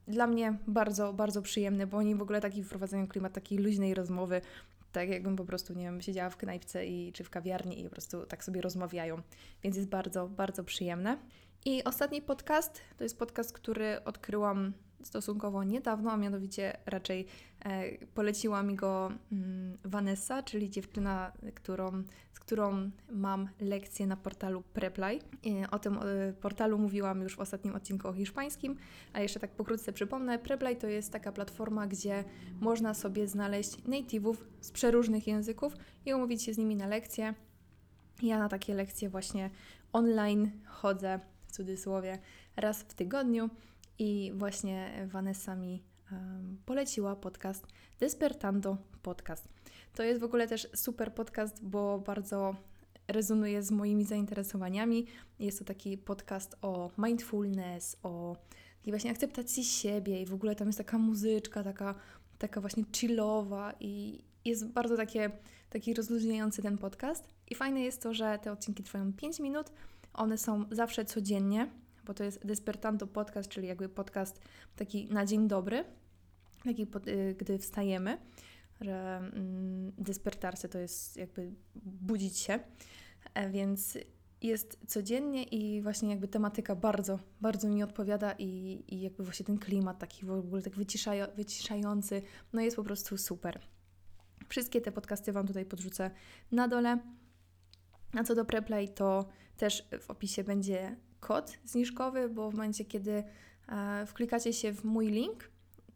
dla 0.08 0.26
mnie 0.26 0.58
bardzo, 0.66 1.12
bardzo 1.12 1.42
przyjemny, 1.42 1.86
bo 1.86 1.96
oni 1.96 2.14
w 2.14 2.22
ogóle 2.22 2.40
taki 2.40 2.64
wprowadzają 2.64 3.06
klimat 3.08 3.32
takiej 3.32 3.58
luźnej 3.58 3.94
rozmowy, 3.94 4.40
tak 4.92 5.08
jakbym 5.08 5.36
po 5.36 5.44
prostu, 5.44 5.74
nie 5.74 5.84
wiem, 5.84 6.00
siedziała 6.00 6.30
w 6.30 6.36
knajpce 6.36 6.86
i, 6.86 7.12
czy 7.12 7.24
w 7.24 7.30
kawiarni 7.30 7.80
i 7.80 7.84
po 7.84 7.90
prostu 7.90 8.26
tak 8.26 8.44
sobie 8.44 8.60
rozmawiają, 8.60 9.22
więc 9.62 9.76
jest 9.76 9.88
bardzo, 9.88 10.28
bardzo 10.28 10.64
przyjemne. 10.64 11.18
I 11.64 11.84
ostatni 11.84 12.22
podcast 12.22 12.80
to 12.96 13.04
jest 13.04 13.18
podcast, 13.18 13.52
który 13.52 14.04
odkryłam 14.04 14.72
stosunkowo 15.02 15.64
niedawno, 15.64 16.10
a 16.12 16.16
mianowicie 16.16 16.76
raczej 16.86 17.26
e, 17.64 18.06
poleciła 18.06 18.62
mi 18.62 18.76
go 18.76 19.12
mm, 19.32 19.78
Vanessa, 19.84 20.42
czyli 20.42 20.70
dziewczyna, 20.70 21.32
którą, 21.54 22.02
z 22.32 22.40
którą 22.40 22.90
mam 23.10 23.48
lekcję 23.60 24.06
na 24.06 24.16
portalu 24.16 24.62
Preply. 24.62 25.18
O 25.70 25.78
tym 25.78 25.98
e, 25.98 26.32
portalu 26.32 26.78
mówiłam 26.78 27.22
już 27.22 27.36
w 27.36 27.40
ostatnim 27.40 27.74
odcinku 27.74 28.08
o 28.08 28.12
hiszpańskim, 28.12 28.76
a 29.12 29.20
jeszcze 29.20 29.40
tak 29.40 29.50
pokrótce 29.50 29.92
przypomnę, 29.92 30.38
Preply 30.38 30.76
to 30.76 30.86
jest 30.86 31.12
taka 31.12 31.32
platforma, 31.32 31.86
gdzie 31.86 32.24
można 32.60 32.94
sobie 32.94 33.28
znaleźć 33.28 33.76
native'ów 33.76 34.36
z 34.60 34.70
przeróżnych 34.70 35.26
języków 35.26 35.76
i 36.06 36.14
umówić 36.14 36.42
się 36.42 36.54
z 36.54 36.58
nimi 36.58 36.76
na 36.76 36.86
lekcje. 36.86 37.34
Ja 38.22 38.38
na 38.38 38.48
takie 38.48 38.74
lekcje 38.74 39.08
właśnie 39.08 39.50
online 39.92 40.50
chodzę, 40.66 41.20
cudzysłowie, 41.52 42.18
raz 42.56 42.82
w 42.82 42.94
tygodniu 42.94 43.50
i 43.98 44.32
właśnie 44.34 45.06
Vanessa 45.06 45.56
mi 45.56 45.82
poleciła 46.66 47.16
podcast 47.16 47.66
Despertando 48.00 48.76
Podcast. 49.02 49.48
To 49.94 50.02
jest 50.02 50.20
w 50.20 50.24
ogóle 50.24 50.48
też 50.48 50.68
super 50.74 51.14
podcast, 51.14 51.64
bo 51.64 51.98
bardzo 51.98 52.56
rezonuje 53.08 53.62
z 53.62 53.70
moimi 53.70 54.04
zainteresowaniami. 54.04 55.06
Jest 55.38 55.58
to 55.58 55.64
taki 55.64 55.98
podcast 55.98 56.56
o 56.62 56.90
mindfulness, 56.98 57.96
o 58.02 58.36
takiej 58.78 58.92
właśnie 58.92 59.10
akceptacji 59.10 59.64
siebie 59.64 60.22
i 60.22 60.26
w 60.26 60.34
ogóle 60.34 60.56
tam 60.56 60.68
jest 60.68 60.78
taka 60.78 60.98
muzyczka, 60.98 61.64
taka, 61.64 61.94
taka 62.38 62.60
właśnie 62.60 62.84
chillowa 62.92 63.72
i 63.80 64.24
jest 64.44 64.66
bardzo 64.66 64.96
takie, 64.96 65.30
taki 65.70 65.94
rozluźniający 65.94 66.62
ten 66.62 66.78
podcast. 66.78 67.28
I 67.50 67.54
fajne 67.54 67.80
jest 67.80 68.02
to, 68.02 68.14
że 68.14 68.38
te 68.42 68.52
odcinki 68.52 68.82
trwają 68.82 69.12
5 69.12 69.40
minut, 69.40 69.72
one 70.14 70.38
są 70.38 70.64
zawsze 70.70 71.04
codziennie, 71.04 71.70
bo 72.04 72.14
to 72.14 72.24
jest 72.24 72.46
Despertanto 72.46 73.06
Podcast, 73.06 73.48
czyli 73.48 73.68
jakby 73.68 73.88
podcast 73.88 74.40
taki 74.76 75.06
na 75.06 75.26
dzień 75.26 75.48
dobry, 75.48 75.84
taki 76.64 76.86
pod, 76.86 77.08
y, 77.08 77.34
gdy 77.38 77.58
wstajemy, 77.58 78.18
że 78.80 79.16
mm, 79.16 79.92
despertarse 79.98 80.68
to 80.68 80.78
jest 80.78 81.16
jakby 81.16 81.52
budzić 81.84 82.38
się, 82.38 82.58
e, 83.34 83.50
więc 83.50 83.98
jest 84.42 84.78
codziennie 84.86 85.42
i 85.42 85.82
właśnie 85.82 86.10
jakby 86.10 86.28
tematyka 86.28 86.76
bardzo, 86.76 87.18
bardzo 87.40 87.68
mi 87.68 87.82
odpowiada 87.82 88.34
i, 88.38 88.84
i 88.88 89.00
jakby 89.00 89.24
właśnie 89.24 89.46
ten 89.46 89.58
klimat 89.58 89.98
taki 89.98 90.26
w 90.26 90.30
ogóle 90.30 90.62
tak 90.62 90.76
wyciszają, 90.76 91.26
wyciszający, 91.36 92.22
no 92.52 92.60
jest 92.60 92.76
po 92.76 92.84
prostu 92.84 93.18
super. 93.18 93.60
Wszystkie 94.48 94.80
te 94.80 94.92
podcasty 94.92 95.32
Wam 95.32 95.46
tutaj 95.46 95.64
podrzucę 95.64 96.10
na 96.52 96.68
dole. 96.68 96.98
A 98.18 98.24
co 98.24 98.34
do 98.34 98.44
Preplay, 98.44 98.88
to 98.88 99.28
też 99.56 99.88
w 100.00 100.10
opisie 100.10 100.44
będzie 100.44 100.96
kod 101.20 101.58
zniżkowy, 101.64 102.28
bo 102.28 102.50
w 102.50 102.54
momencie, 102.54 102.84
kiedy 102.84 103.24
e, 103.68 104.06
wklikacie 104.06 104.52
się 104.52 104.72
w 104.72 104.84
mój 104.84 105.06
link, 105.06 105.50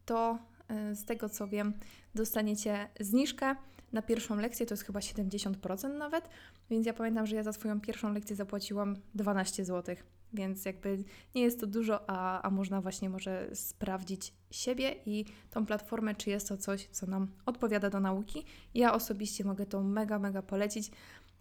to 0.04 0.38
e, 0.68 0.94
z 0.94 1.04
tego 1.04 1.28
co 1.28 1.48
wiem, 1.48 1.72
dostaniecie 2.14 2.88
zniżkę 3.00 3.56
na 3.92 4.02
pierwszą 4.02 4.36
lekcję, 4.36 4.66
to 4.66 4.74
jest 4.74 4.84
chyba 4.84 5.00
70% 5.00 5.98
nawet, 5.98 6.28
więc 6.70 6.86
ja 6.86 6.92
pamiętam, 6.92 7.26
że 7.26 7.36
ja 7.36 7.42
za 7.42 7.52
swoją 7.52 7.80
pierwszą 7.80 8.12
lekcję 8.12 8.36
zapłaciłam 8.36 8.96
12 9.14 9.64
zł, 9.64 9.96
więc 10.32 10.64
jakby 10.64 11.04
nie 11.34 11.42
jest 11.42 11.60
to 11.60 11.66
dużo, 11.66 12.10
a, 12.10 12.42
a 12.42 12.50
można 12.50 12.80
właśnie 12.80 13.10
może 13.10 13.50
sprawdzić 13.54 14.32
siebie 14.50 14.96
i 15.06 15.24
tą 15.50 15.66
platformę, 15.66 16.14
czy 16.14 16.30
jest 16.30 16.48
to 16.48 16.56
coś, 16.56 16.86
co 16.86 17.06
nam 17.06 17.28
odpowiada 17.46 17.90
do 17.90 18.00
nauki. 18.00 18.44
Ja 18.74 18.94
osobiście 18.94 19.44
mogę 19.44 19.66
to 19.66 19.82
mega, 19.82 20.18
mega 20.18 20.42
polecić. 20.42 20.90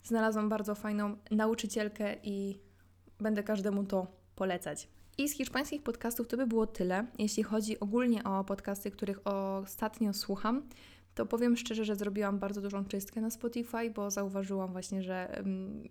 Znalazłam 0.05 0.49
bardzo 0.49 0.75
fajną 0.75 1.17
nauczycielkę 1.31 2.15
i 2.23 2.59
będę 3.19 3.43
każdemu 3.43 3.83
to 3.83 4.07
polecać. 4.35 4.87
I 5.17 5.29
z 5.29 5.33
hiszpańskich 5.33 5.83
podcastów 5.83 6.27
to 6.27 6.37
by 6.37 6.47
było 6.47 6.67
tyle. 6.67 7.05
Jeśli 7.19 7.43
chodzi 7.43 7.79
ogólnie 7.79 8.23
o 8.23 8.43
podcasty, 8.43 8.91
których 8.91 9.27
ostatnio 9.27 10.13
słucham, 10.13 10.69
to 11.15 11.25
powiem 11.25 11.57
szczerze, 11.57 11.85
że 11.85 11.95
zrobiłam 11.95 12.39
bardzo 12.39 12.61
dużą 12.61 12.85
czystkę 12.85 13.21
na 13.21 13.29
Spotify, 13.29 13.89
bo 13.95 14.11
zauważyłam 14.11 14.71
właśnie, 14.71 15.03
że 15.03 15.35
um, 15.37 15.83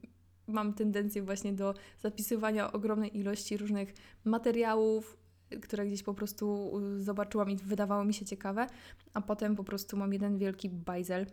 mam 0.46 0.74
tendencję 0.74 1.22
właśnie 1.22 1.52
do 1.52 1.74
zapisywania 1.98 2.72
ogromnej 2.72 3.18
ilości 3.18 3.56
różnych 3.56 3.94
materiałów, 4.24 5.16
które 5.62 5.86
gdzieś 5.86 6.02
po 6.02 6.14
prostu 6.14 6.72
zobaczyłam 6.98 7.50
i 7.50 7.56
wydawało 7.56 8.04
mi 8.04 8.14
się 8.14 8.24
ciekawe, 8.24 8.66
a 9.14 9.20
potem 9.20 9.56
po 9.56 9.64
prostu 9.64 9.96
mam 9.96 10.12
jeden 10.12 10.38
wielki 10.38 10.68
bajzel 10.68 11.26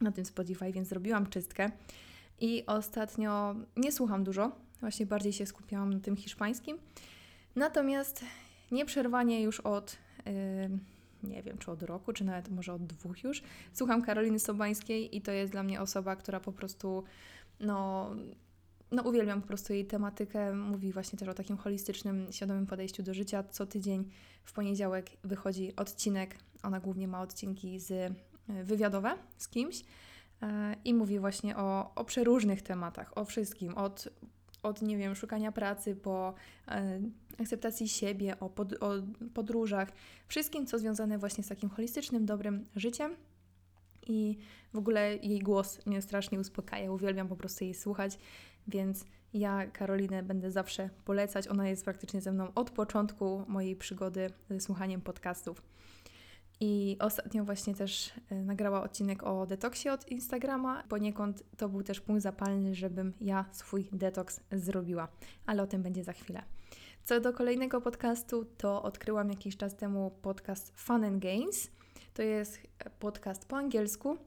na 0.00 0.12
tym 0.12 0.24
Spotify, 0.24 0.72
więc 0.72 0.88
zrobiłam 0.88 1.26
czystkę. 1.26 1.70
I 2.40 2.66
ostatnio 2.66 3.54
nie 3.76 3.92
słucham 3.92 4.24
dużo, 4.24 4.52
właśnie 4.80 5.06
bardziej 5.06 5.32
się 5.32 5.46
skupiałam 5.46 5.92
na 5.92 6.00
tym 6.00 6.16
hiszpańskim. 6.16 6.78
Natomiast 7.56 8.24
nieprzerwanie 8.70 9.42
już 9.42 9.60
od, 9.60 9.96
yy, 10.26 10.32
nie 11.30 11.42
wiem, 11.42 11.58
czy 11.58 11.70
od 11.70 11.82
roku, 11.82 12.12
czy 12.12 12.24
nawet 12.24 12.48
może 12.48 12.72
od 12.72 12.86
dwóch 12.86 13.24
już, 13.24 13.42
słucham 13.72 14.02
Karoliny 14.02 14.38
Sobańskiej 14.38 15.16
i 15.16 15.20
to 15.20 15.32
jest 15.32 15.52
dla 15.52 15.62
mnie 15.62 15.80
osoba, 15.80 16.16
która 16.16 16.40
po 16.40 16.52
prostu, 16.52 17.04
no, 17.60 18.10
no 18.90 19.02
uwielbiam 19.02 19.40
po 19.40 19.48
prostu 19.48 19.72
jej 19.72 19.86
tematykę. 19.86 20.54
Mówi 20.54 20.92
właśnie 20.92 21.18
też 21.18 21.28
o 21.28 21.34
takim 21.34 21.56
holistycznym, 21.56 22.26
świadomym 22.30 22.66
podejściu 22.66 23.02
do 23.02 23.14
życia. 23.14 23.44
Co 23.50 23.66
tydzień 23.66 24.10
w 24.44 24.52
poniedziałek 24.52 25.10
wychodzi 25.24 25.76
odcinek. 25.76 26.36
Ona 26.62 26.80
głównie 26.80 27.08
ma 27.08 27.22
odcinki 27.22 27.80
z 27.80 28.12
wywiadowe 28.64 29.14
z 29.36 29.48
kimś 29.48 29.84
e, 30.42 30.76
i 30.84 30.94
mówi 30.94 31.18
właśnie 31.18 31.56
o, 31.56 31.94
o 31.94 32.04
przeróżnych 32.04 32.62
tematach, 32.62 33.18
o 33.18 33.24
wszystkim, 33.24 33.74
od 33.74 34.08
od, 34.62 34.82
nie 34.82 34.96
wiem, 34.96 35.14
szukania 35.14 35.52
pracy, 35.52 35.96
po 35.96 36.34
e, 36.68 37.00
akceptacji 37.38 37.88
siebie, 37.88 38.40
o, 38.40 38.48
pod, 38.50 38.82
o 38.82 38.92
podróżach, 39.34 39.92
wszystkim, 40.28 40.66
co 40.66 40.78
związane 40.78 41.18
właśnie 41.18 41.44
z 41.44 41.48
takim 41.48 41.70
holistycznym, 41.70 42.26
dobrym 42.26 42.66
życiem. 42.76 43.16
I 44.06 44.38
w 44.72 44.78
ogóle 44.78 45.16
jej 45.16 45.38
głos 45.38 45.86
mnie 45.86 46.02
strasznie 46.02 46.40
uspokaja, 46.40 46.92
uwielbiam 46.92 47.28
po 47.28 47.36
prostu 47.36 47.64
jej 47.64 47.74
słuchać, 47.74 48.18
więc 48.68 49.04
ja 49.34 49.66
Karolinę 49.66 50.22
będę 50.22 50.50
zawsze 50.50 50.90
polecać. 51.04 51.48
Ona 51.48 51.68
jest 51.68 51.84
praktycznie 51.84 52.20
ze 52.20 52.32
mną 52.32 52.54
od 52.54 52.70
początku 52.70 53.44
mojej 53.48 53.76
przygody 53.76 54.30
ze 54.50 54.60
słuchaniem 54.60 55.00
podcastów. 55.00 55.62
I 56.60 56.96
ostatnio 57.00 57.44
właśnie 57.44 57.74
też 57.74 58.12
e, 58.30 58.34
nagrała 58.34 58.82
odcinek 58.82 59.22
o 59.22 59.46
detoksie 59.46 59.88
od 59.88 60.08
Instagrama. 60.08 60.82
Poniekąd 60.88 61.42
to 61.56 61.68
był 61.68 61.82
też 61.82 62.00
punkt 62.00 62.22
zapalny, 62.22 62.74
żebym 62.74 63.12
ja 63.20 63.44
swój 63.52 63.88
detoks 63.92 64.40
zrobiła, 64.52 65.08
ale 65.46 65.62
o 65.62 65.66
tym 65.66 65.82
będzie 65.82 66.04
za 66.04 66.12
chwilę. 66.12 66.42
Co 67.04 67.20
do 67.20 67.32
kolejnego 67.32 67.80
podcastu, 67.80 68.44
to 68.44 68.82
odkryłam 68.82 69.30
jakiś 69.30 69.56
czas 69.56 69.76
temu 69.76 70.10
podcast 70.22 70.72
Fun 70.76 71.04
and 71.04 71.22
Games. 71.22 71.70
To 72.14 72.22
jest 72.22 72.60
podcast 72.98 73.46
po 73.46 73.56
angielsku. 73.56 74.18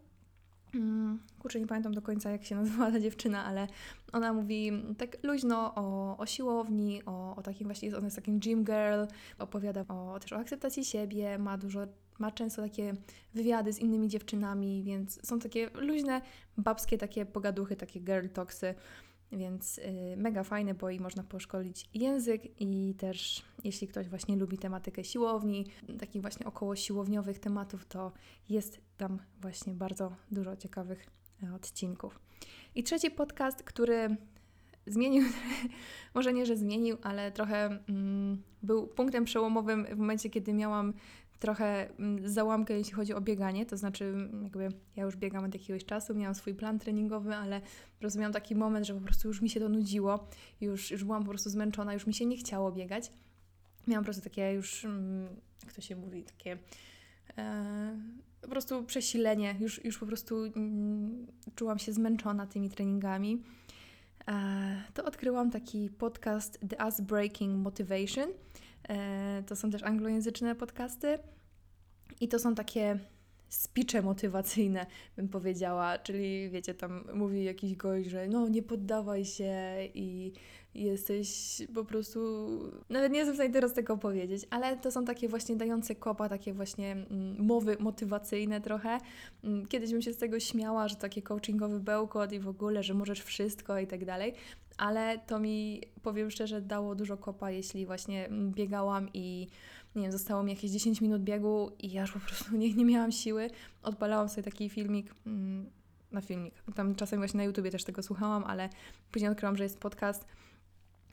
Hmm, 0.71 1.19
kurczę, 1.39 1.59
nie 1.59 1.67
pamiętam 1.67 1.93
do 1.93 2.01
końca, 2.01 2.31
jak 2.31 2.45
się 2.45 2.55
nazywa 2.61 2.91
ta 2.91 2.99
dziewczyna, 2.99 3.45
ale 3.45 3.67
ona 4.13 4.33
mówi 4.33 4.71
tak 4.97 5.23
luźno 5.23 5.75
o, 5.75 6.17
o 6.17 6.25
siłowni, 6.25 7.05
o, 7.05 7.35
o 7.35 7.41
takim 7.41 7.67
właśnie, 7.67 7.97
ona 7.97 8.05
jest 8.05 8.15
takim 8.15 8.39
gym 8.39 8.63
girl, 8.63 9.03
opowiada 9.39 9.85
o, 9.87 10.19
też 10.19 10.33
o 10.33 10.37
akceptacji 10.37 10.85
siebie, 10.85 11.37
ma 11.37 11.57
dużo 11.57 11.87
ma 12.21 12.31
często 12.31 12.61
takie 12.61 12.93
wywiady 13.33 13.73
z 13.73 13.79
innymi 13.79 14.07
dziewczynami, 14.07 14.83
więc 14.83 15.27
są 15.27 15.39
takie 15.39 15.69
luźne, 15.73 16.21
babskie 16.57 16.97
takie 16.97 17.25
pogaduchy, 17.25 17.75
takie 17.75 17.99
girl 17.99 18.27
talksy, 18.27 18.75
więc 19.31 19.77
yy, 19.77 20.17
mega 20.17 20.43
fajne, 20.43 20.73
bo 20.73 20.89
i 20.89 20.99
można 20.99 21.23
poszkolić 21.23 21.89
język 21.93 22.61
i 22.61 22.95
też 22.97 23.43
jeśli 23.63 23.87
ktoś 23.87 24.09
właśnie 24.09 24.35
lubi 24.35 24.57
tematykę 24.57 25.03
siłowni, 25.03 25.65
takich 25.99 26.21
właśnie 26.21 26.45
około 26.45 26.75
siłowniowych 26.75 27.39
tematów, 27.39 27.85
to 27.85 28.11
jest 28.49 28.81
tam 28.97 29.19
właśnie 29.41 29.73
bardzo 29.73 30.15
dużo 30.31 30.55
ciekawych 30.55 31.05
e, 31.43 31.53
odcinków. 31.53 32.19
I 32.75 32.83
trzeci 32.83 33.11
podcast, 33.11 33.63
który 33.63 34.17
zmienił, 34.87 35.23
może 36.15 36.33
nie, 36.33 36.45
że 36.45 36.57
zmienił, 36.57 36.97
ale 37.01 37.31
trochę 37.31 37.79
mm, 37.89 38.43
był 38.63 38.87
punktem 38.87 39.25
przełomowym 39.25 39.85
w 39.85 39.97
momencie, 39.97 40.29
kiedy 40.29 40.53
miałam 40.53 40.93
trochę 41.41 41.89
mm, 41.99 42.29
załamkę, 42.29 42.73
jeśli 42.73 42.93
chodzi 42.93 43.13
o 43.13 43.21
bieganie, 43.21 43.65
to 43.65 43.77
znaczy 43.77 44.05
mm, 44.05 44.43
jakby 44.43 44.69
ja 44.95 45.03
już 45.03 45.15
biegam 45.15 45.43
od 45.43 45.53
jakiegoś 45.53 45.85
czasu, 45.85 46.15
miałam 46.15 46.35
swój 46.35 46.53
plan 46.53 46.79
treningowy, 46.79 47.35
ale 47.35 47.61
rozumiałam 48.01 48.33
taki 48.33 48.55
moment, 48.55 48.85
że 48.85 48.93
po 48.93 49.01
prostu 49.01 49.27
już 49.27 49.41
mi 49.41 49.49
się 49.49 49.59
to 49.59 49.69
nudziło, 49.69 50.27
już, 50.61 50.91
już 50.91 51.03
byłam 51.03 51.23
po 51.23 51.29
prostu 51.29 51.49
zmęczona, 51.49 51.93
już 51.93 52.07
mi 52.07 52.13
się 52.13 52.25
nie 52.25 52.37
chciało 52.37 52.71
biegać. 52.71 53.11
Miałam 53.87 54.03
po 54.03 54.05
prostu 54.05 54.23
takie 54.23 54.53
już, 54.53 54.85
mm, 54.85 55.27
jak 55.63 55.73
to 55.73 55.81
się 55.81 55.95
mówi, 55.95 56.23
takie 56.23 56.57
e, 57.37 57.99
po 58.41 58.47
prostu 58.47 58.83
przesilenie, 58.83 59.55
już, 59.59 59.85
już 59.85 59.97
po 59.97 60.05
prostu 60.05 60.35
czułam 61.55 61.79
się 61.79 61.93
zmęczona 61.93 62.47
tymi 62.47 62.69
treningami. 62.69 63.43
E, 64.27 64.83
to 64.93 65.05
odkryłam 65.05 65.51
taki 65.51 65.89
podcast 65.89 66.59
The 66.69 66.85
Us 66.85 67.01
Breaking 67.01 67.63
Motivation– 67.63 68.29
to 69.45 69.55
są 69.55 69.71
też 69.71 69.83
anglojęzyczne 69.83 70.55
podcasty 70.55 71.19
i 72.21 72.27
to 72.27 72.39
są 72.39 72.55
takie 72.55 72.99
spicze 73.49 74.01
motywacyjne, 74.01 74.85
bym 75.15 75.29
powiedziała, 75.29 75.97
czyli 75.97 76.49
wiecie, 76.49 76.73
tam 76.73 77.03
mówi 77.13 77.43
jakiś 77.43 77.75
gość, 77.75 78.09
że 78.09 78.27
no 78.27 78.49
nie 78.49 78.63
poddawaj 78.63 79.25
się 79.25 79.53
i 79.93 80.33
jesteś 80.75 81.61
po 81.73 81.85
prostu, 81.85 82.47
nawet 82.89 83.11
nie 83.11 83.17
jestem 83.17 83.33
w 83.33 83.37
stanie 83.37 83.53
teraz 83.53 83.73
tego 83.73 83.97
powiedzieć, 83.97 84.47
ale 84.49 84.77
to 84.77 84.91
są 84.91 85.05
takie 85.05 85.27
właśnie 85.27 85.55
dające 85.55 85.95
kopa, 85.95 86.29
takie 86.29 86.53
właśnie 86.53 86.91
mm, 86.91 87.45
mowy 87.45 87.77
motywacyjne 87.79 88.61
trochę. 88.61 88.97
Mm, 89.43 89.65
kiedyś 89.67 89.91
bym 89.91 90.01
się 90.01 90.13
z 90.13 90.17
tego 90.17 90.39
śmiała, 90.39 90.87
że 90.87 90.95
takie 90.95 91.21
coachingowy 91.21 91.79
bełkot 91.79 92.31
i 92.31 92.39
w 92.39 92.47
ogóle, 92.47 92.83
że 92.83 92.93
możesz 92.93 93.21
wszystko 93.21 93.79
i 93.79 93.87
tak 93.87 94.05
dalej, 94.05 94.33
ale 94.77 95.19
to 95.19 95.39
mi, 95.39 95.81
powiem 96.01 96.31
szczerze, 96.31 96.61
dało 96.61 96.95
dużo 96.95 97.17
kopa, 97.17 97.51
jeśli 97.51 97.85
właśnie 97.85 98.29
biegałam 98.31 99.09
i 99.13 99.47
nie 99.95 100.01
wiem, 100.01 100.11
zostało 100.11 100.43
mi 100.43 100.51
jakieś 100.51 100.71
10 100.71 101.01
minut 101.01 101.21
biegu 101.21 101.71
i 101.79 101.91
ja 101.91 102.01
już 102.01 102.11
po 102.11 102.19
prostu 102.19 102.55
nie, 102.57 102.73
nie 102.73 102.85
miałam 102.85 103.11
siły. 103.11 103.49
Odpalałam 103.83 104.29
sobie 104.29 104.43
taki 104.43 104.69
filmik, 104.69 105.15
mm, 105.25 105.69
na 106.11 106.21
filmik. 106.21 106.53
Tam 106.75 106.95
czasem 106.95 107.19
właśnie 107.19 107.37
na 107.37 107.43
YouTubie 107.43 107.71
też 107.71 107.83
tego 107.83 108.03
słuchałam, 108.03 108.43
ale 108.43 108.69
później 109.11 109.31
odkryłam, 109.31 109.57
że 109.57 109.63
jest 109.63 109.79
podcast 109.79 110.25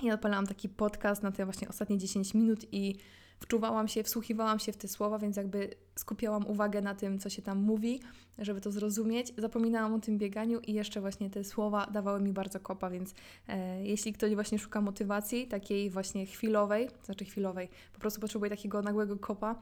i 0.02 0.10
odpalałam 0.10 0.46
taki 0.46 0.68
podcast 0.68 1.22
na 1.22 1.32
te 1.32 1.44
właśnie 1.44 1.68
ostatnie 1.68 1.98
10 1.98 2.34
minut 2.34 2.66
i 2.72 2.96
wczuwałam 3.40 3.88
się, 3.88 4.02
wsłuchiwałam 4.02 4.58
się 4.58 4.72
w 4.72 4.76
te 4.76 4.88
słowa, 4.88 5.18
więc 5.18 5.36
jakby 5.36 5.70
skupiałam 5.96 6.46
uwagę 6.46 6.82
na 6.82 6.94
tym, 6.94 7.18
co 7.18 7.30
się 7.30 7.42
tam 7.42 7.58
mówi, 7.58 8.00
żeby 8.38 8.60
to 8.60 8.72
zrozumieć. 8.72 9.32
Zapominałam 9.38 9.94
o 9.94 9.98
tym 9.98 10.18
bieganiu 10.18 10.60
i 10.60 10.72
jeszcze 10.72 11.00
właśnie 11.00 11.30
te 11.30 11.44
słowa 11.44 11.86
dawały 11.86 12.20
mi 12.20 12.32
bardzo 12.32 12.60
kopa, 12.60 12.90
więc 12.90 13.14
e, 13.48 13.84
jeśli 13.84 14.12
ktoś 14.12 14.34
właśnie 14.34 14.58
szuka 14.58 14.80
motywacji, 14.80 15.46
takiej 15.46 15.90
właśnie 15.90 16.26
chwilowej, 16.26 16.88
znaczy 17.04 17.24
chwilowej, 17.24 17.68
po 17.92 18.00
prostu 18.00 18.20
potrzebuje 18.20 18.50
takiego 18.50 18.82
nagłego 18.82 19.16
kopa, 19.16 19.54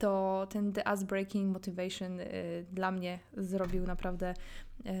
to 0.00 0.46
ten 0.50 0.72
The 0.72 0.88
Ass 0.88 1.04
Breaking 1.04 1.52
Motivation 1.52 2.20
y, 2.20 2.26
dla 2.72 2.90
mnie 2.90 3.18
zrobił 3.36 3.86
naprawdę 3.86 4.34
y, 4.86 4.92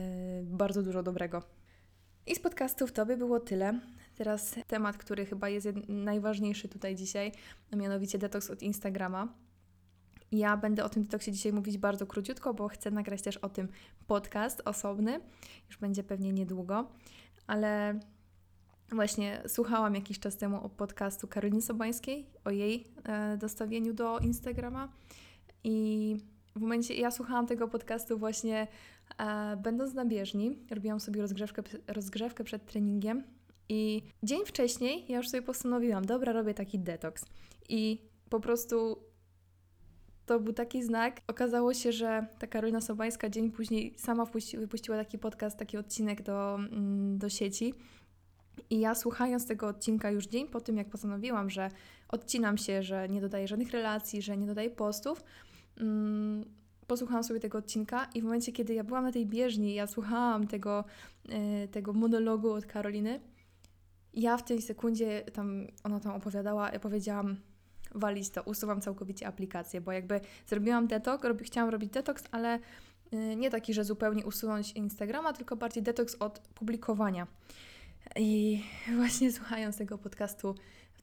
bardzo 0.42 0.82
dużo 0.82 1.02
dobrego. 1.02 1.42
I 2.26 2.34
z 2.34 2.40
podcastów 2.40 2.92
to 2.92 3.06
by 3.06 3.16
było 3.16 3.40
tyle. 3.40 3.80
Teraz 4.20 4.54
temat, 4.66 4.96
który 4.96 5.26
chyba 5.26 5.48
jest 5.48 5.68
najważniejszy 5.88 6.68
tutaj 6.68 6.96
dzisiaj, 6.96 7.32
a 7.72 7.76
mianowicie 7.76 8.18
detoks 8.18 8.50
od 8.50 8.62
Instagrama. 8.62 9.28
Ja 10.32 10.56
będę 10.56 10.84
o 10.84 10.88
tym 10.88 11.02
detoksie 11.02 11.32
dzisiaj 11.32 11.52
mówić 11.52 11.78
bardzo 11.78 12.06
króciutko, 12.06 12.54
bo 12.54 12.68
chcę 12.68 12.90
nagrać 12.90 13.22
też 13.22 13.36
o 13.36 13.48
tym 13.48 13.68
podcast 14.06 14.62
osobny. 14.64 15.20
Już 15.68 15.78
będzie 15.78 16.02
pewnie 16.02 16.32
niedługo, 16.32 16.90
ale 17.46 18.00
właśnie 18.92 19.42
słuchałam 19.46 19.94
jakiś 19.94 20.18
czas 20.18 20.36
temu 20.36 20.64
o 20.64 20.68
podcastu 20.68 21.28
Karoliny 21.28 21.62
Sobańskiej, 21.62 22.26
o 22.44 22.50
jej 22.50 22.86
e, 23.04 23.36
dostawieniu 23.36 23.94
do 23.94 24.18
Instagrama 24.18 24.92
i 25.64 26.16
w 26.56 26.60
momencie, 26.60 26.94
ja 26.94 27.10
słuchałam 27.10 27.46
tego 27.46 27.68
podcastu 27.68 28.18
właśnie 28.18 28.66
e, 29.18 29.56
będąc 29.56 29.94
na 29.94 30.04
bieżni, 30.04 30.58
robiłam 30.70 31.00
sobie 31.00 31.20
rozgrzewkę, 31.20 31.62
rozgrzewkę 31.86 32.44
przed 32.44 32.66
treningiem 32.66 33.39
i 33.70 34.02
dzień 34.22 34.40
wcześniej 34.46 35.04
ja 35.08 35.16
już 35.16 35.28
sobie 35.28 35.42
postanowiłam, 35.42 36.04
dobra, 36.04 36.32
robię 36.32 36.54
taki 36.54 36.78
detoks. 36.78 37.24
I 37.68 38.02
po 38.30 38.40
prostu 38.40 38.98
to 40.26 40.40
był 40.40 40.52
taki 40.52 40.82
znak. 40.82 41.20
Okazało 41.26 41.74
się, 41.74 41.92
że 41.92 42.26
ta 42.38 42.46
Karolina 42.46 42.80
Sobańska 42.80 43.28
dzień 43.28 43.50
później 43.50 43.94
sama 43.98 44.24
wypuściła 44.58 44.96
taki 44.96 45.18
podcast, 45.18 45.58
taki 45.58 45.76
odcinek 45.76 46.22
do, 46.22 46.54
mm, 46.54 47.18
do 47.18 47.28
sieci. 47.28 47.74
I 48.70 48.80
ja 48.80 48.94
słuchając 48.94 49.46
tego 49.46 49.66
odcinka 49.66 50.10
już 50.10 50.26
dzień 50.26 50.48
po 50.48 50.60
tym, 50.60 50.76
jak 50.76 50.90
postanowiłam, 50.90 51.50
że 51.50 51.68
odcinam 52.08 52.58
się, 52.58 52.82
że 52.82 53.08
nie 53.08 53.20
dodaję 53.20 53.48
żadnych 53.48 53.70
relacji, 53.70 54.22
że 54.22 54.36
nie 54.36 54.46
dodaję 54.46 54.70
postów, 54.70 55.24
mm, 55.76 56.44
posłuchałam 56.86 57.24
sobie 57.24 57.40
tego 57.40 57.58
odcinka 57.58 58.08
i 58.14 58.20
w 58.20 58.24
momencie, 58.24 58.52
kiedy 58.52 58.74
ja 58.74 58.84
byłam 58.84 59.04
na 59.04 59.12
tej 59.12 59.26
bieżni, 59.26 59.74
ja 59.74 59.86
słuchałam 59.86 60.46
tego, 60.46 60.84
y, 61.64 61.68
tego 61.68 61.92
monologu 61.92 62.52
od 62.52 62.66
Karoliny, 62.66 63.20
ja 64.14 64.36
w 64.36 64.44
tej 64.44 64.62
sekundzie 64.62 65.22
tam, 65.32 65.66
ona 65.84 66.00
tam 66.00 66.12
opowiadała, 66.12 66.70
ja 66.70 66.80
powiedziałam, 66.80 67.36
walić 67.94 68.30
to, 68.30 68.42
usuwam 68.42 68.80
całkowicie 68.80 69.26
aplikację, 69.26 69.80
bo 69.80 69.92
jakby 69.92 70.20
zrobiłam 70.46 70.86
detoks, 70.86 71.24
robi, 71.24 71.44
chciałam 71.44 71.70
robić 71.70 71.90
detoks, 71.90 72.24
ale 72.30 72.58
y, 73.12 73.36
nie 73.36 73.50
taki, 73.50 73.74
że 73.74 73.84
zupełnie 73.84 74.26
usunąć 74.26 74.72
Instagrama, 74.72 75.32
tylko 75.32 75.56
bardziej 75.56 75.82
detoks 75.82 76.14
od 76.14 76.38
publikowania. 76.38 77.26
I 78.16 78.62
właśnie 78.96 79.32
słuchając 79.32 79.76
tego 79.76 79.98
podcastu, 79.98 80.54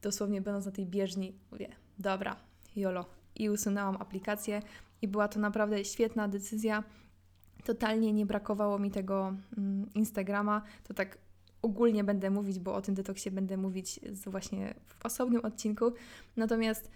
dosłownie 0.02 0.42
będąc 0.42 0.66
na 0.66 0.72
tej 0.72 0.86
bieżni, 0.86 1.34
mówię, 1.52 1.70
dobra, 2.00 2.36
jolo. 2.76 3.06
I 3.36 3.50
usunęłam 3.50 3.98
aplikację 4.00 4.62
i 5.02 5.08
była 5.08 5.28
to 5.28 5.40
naprawdę 5.40 5.86
świetna 5.86 6.28
decyzja. 6.28 6.84
Totalnie 7.64 8.14
nie 8.14 8.26
brakowało 8.26 8.80
mi 8.80 8.92
tego 8.92 9.34
mm, 9.58 9.94
Instagrama. 9.94 10.62
To 10.84 10.94
tak 10.94 11.18
ogólnie 11.68 12.04
będę 12.04 12.30
mówić, 12.30 12.60
bo 12.60 12.76
o 12.76 12.82
tym 12.82 12.96
detoksie 12.96 13.32
będę 13.32 13.58
mówić 13.58 14.00
właśnie 14.26 14.74
w 14.86 15.06
osobnym 15.06 15.46
odcinku. 15.46 15.94
Natomiast 16.36 16.92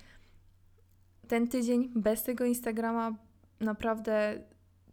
ten 1.28 1.48
tydzień 1.48 1.92
bez 1.96 2.24
tego 2.24 2.46
Instagrama 2.46 3.16
naprawdę 3.60 4.44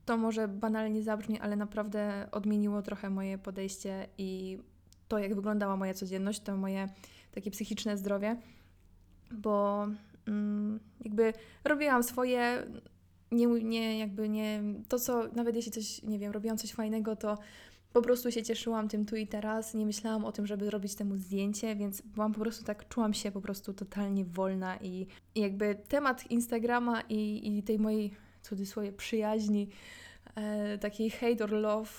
to 0.04 0.16
może 0.16 0.48
banalnie 0.48 1.02
zabrzmi, 1.02 1.40
ale 1.40 1.56
naprawdę 1.56 2.28
odmieniło 2.32 2.82
trochę 2.82 3.10
moje 3.10 3.38
podejście 3.38 4.06
i 4.18 4.58
to, 5.08 5.18
jak 5.18 5.34
wyglądała 5.34 5.76
moja 5.76 5.94
codzienność, 5.94 6.40
to 6.40 6.56
moje 6.56 6.88
takie 7.32 7.50
psychiczne 7.50 7.96
zdrowie, 7.96 8.36
bo 9.30 9.86
mm, 10.26 10.80
jakby 11.00 11.32
robiłam 11.64 12.02
swoje, 12.02 12.66
nie, 13.32 13.46
nie, 13.46 13.98
jakby 13.98 14.28
nie, 14.28 14.62
to 14.88 14.98
co, 14.98 15.28
nawet 15.32 15.56
jeśli 15.56 15.72
coś, 15.72 16.02
nie 16.02 16.18
wiem, 16.18 16.32
robiłam 16.32 16.58
coś 16.58 16.72
fajnego, 16.72 17.16
to 17.16 17.38
po 17.98 18.02
prostu 18.02 18.30
się 18.30 18.42
cieszyłam 18.42 18.88
tym 18.88 19.06
tu 19.06 19.16
i 19.16 19.26
teraz, 19.26 19.74
nie 19.74 19.86
myślałam 19.86 20.24
o 20.24 20.32
tym, 20.32 20.46
żeby 20.46 20.70
robić 20.70 20.94
temu 20.94 21.16
zdjęcie, 21.16 21.76
więc 21.76 22.00
byłam 22.00 22.32
po 22.32 22.40
prostu 22.40 22.64
tak, 22.64 22.88
czułam 22.88 23.14
się 23.14 23.32
po 23.32 23.40
prostu 23.40 23.74
totalnie 23.74 24.24
wolna 24.24 24.76
i, 24.76 25.06
i 25.34 25.40
jakby 25.40 25.76
temat 25.88 26.30
Instagrama 26.30 27.00
i, 27.08 27.58
i 27.58 27.62
tej 27.62 27.78
mojej, 27.78 28.14
cudzysłowie, 28.42 28.92
przyjaźni, 28.92 29.68
e, 30.34 30.78
takiej 30.78 31.10
hate 31.10 31.44
or 31.44 31.50
love, 31.50 31.90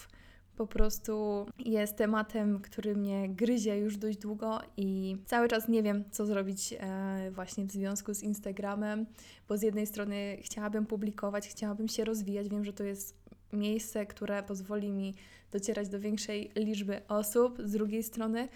po 0.59 0.67
prostu 0.67 1.45
jest 1.59 1.97
tematem, 1.97 2.59
który 2.59 2.95
mnie 2.95 3.29
gryzie 3.29 3.77
już 3.77 3.97
dość 3.97 4.17
długo 4.17 4.59
i 4.77 5.17
cały 5.25 5.47
czas 5.47 5.67
nie 5.67 5.83
wiem, 5.83 6.03
co 6.11 6.25
zrobić 6.25 6.73
e, 6.79 7.31
właśnie 7.31 7.65
w 7.65 7.71
związku 7.71 8.13
z 8.13 8.23
Instagramem, 8.23 9.05
bo 9.47 9.57
z 9.57 9.61
jednej 9.61 9.87
strony 9.87 10.37
chciałabym 10.41 10.85
publikować, 10.85 11.47
chciałabym 11.47 11.87
się 11.87 12.05
rozwijać, 12.05 12.49
wiem, 12.49 12.65
że 12.65 12.73
to 12.73 12.83
jest 12.83 13.17
miejsce, 13.53 14.05
które 14.05 14.43
pozwoli 14.43 14.91
mi 14.91 15.15
docierać 15.51 15.89
do 15.89 15.99
większej 15.99 16.51
liczby 16.55 17.07
osób. 17.07 17.57
Z 17.63 17.71
drugiej 17.71 18.03
strony 18.03 18.47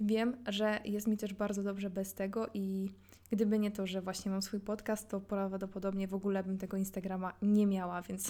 wiem, 0.00 0.36
że 0.48 0.80
jest 0.84 1.06
mi 1.06 1.16
też 1.16 1.34
bardzo 1.34 1.62
dobrze 1.62 1.90
bez 1.90 2.14
tego 2.14 2.46
i 2.54 2.90
gdyby 3.30 3.58
nie 3.58 3.70
to, 3.70 3.86
że 3.86 4.02
właśnie 4.02 4.30
mam 4.30 4.42
swój 4.42 4.60
podcast, 4.60 5.08
to 5.08 5.20
prawdopodobnie 5.20 6.08
w 6.08 6.14
ogóle 6.14 6.44
bym 6.44 6.58
tego 6.58 6.76
Instagrama 6.76 7.32
nie 7.42 7.66
miała, 7.66 8.02
więc 8.02 8.28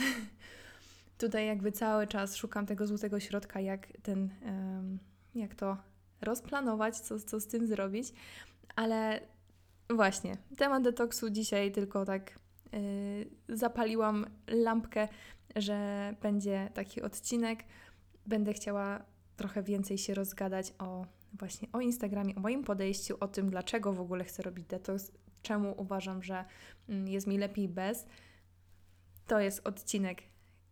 tutaj 1.18 1.46
jakby 1.46 1.72
cały 1.72 2.06
czas 2.06 2.36
szukam 2.36 2.66
tego 2.66 2.86
złotego 2.86 3.20
środka, 3.20 3.60
jak 3.60 3.88
ten, 4.02 4.28
jak 5.34 5.54
to 5.54 5.76
rozplanować, 6.20 7.00
co, 7.00 7.20
co 7.20 7.40
z 7.40 7.46
tym 7.46 7.66
zrobić, 7.66 8.12
ale 8.76 9.20
właśnie, 9.90 10.36
temat 10.56 10.82
detoksu 10.82 11.30
dzisiaj 11.30 11.72
tylko 11.72 12.04
tak 12.04 12.38
zapaliłam 13.48 14.26
lampkę, 14.46 15.08
że 15.56 16.14
będzie 16.22 16.70
taki 16.74 17.02
odcinek. 17.02 17.64
Będę 18.26 18.52
chciała 18.52 19.04
trochę 19.36 19.62
więcej 19.62 19.98
się 19.98 20.14
rozgadać 20.14 20.74
o 20.78 21.06
właśnie 21.32 21.68
o 21.72 21.80
Instagramie, 21.80 22.34
o 22.34 22.40
moim 22.40 22.64
podejściu, 22.64 23.16
o 23.20 23.28
tym, 23.28 23.50
dlaczego 23.50 23.92
w 23.92 24.00
ogóle 24.00 24.24
chcę 24.24 24.42
robić 24.42 24.66
detoks, 24.66 25.12
czemu 25.42 25.74
uważam, 25.76 26.22
że 26.22 26.44
mm, 26.88 27.08
jest 27.08 27.26
mi 27.26 27.38
lepiej 27.38 27.68
bez. 27.68 28.06
To 29.26 29.40
jest 29.40 29.66
odcinek 29.66 30.22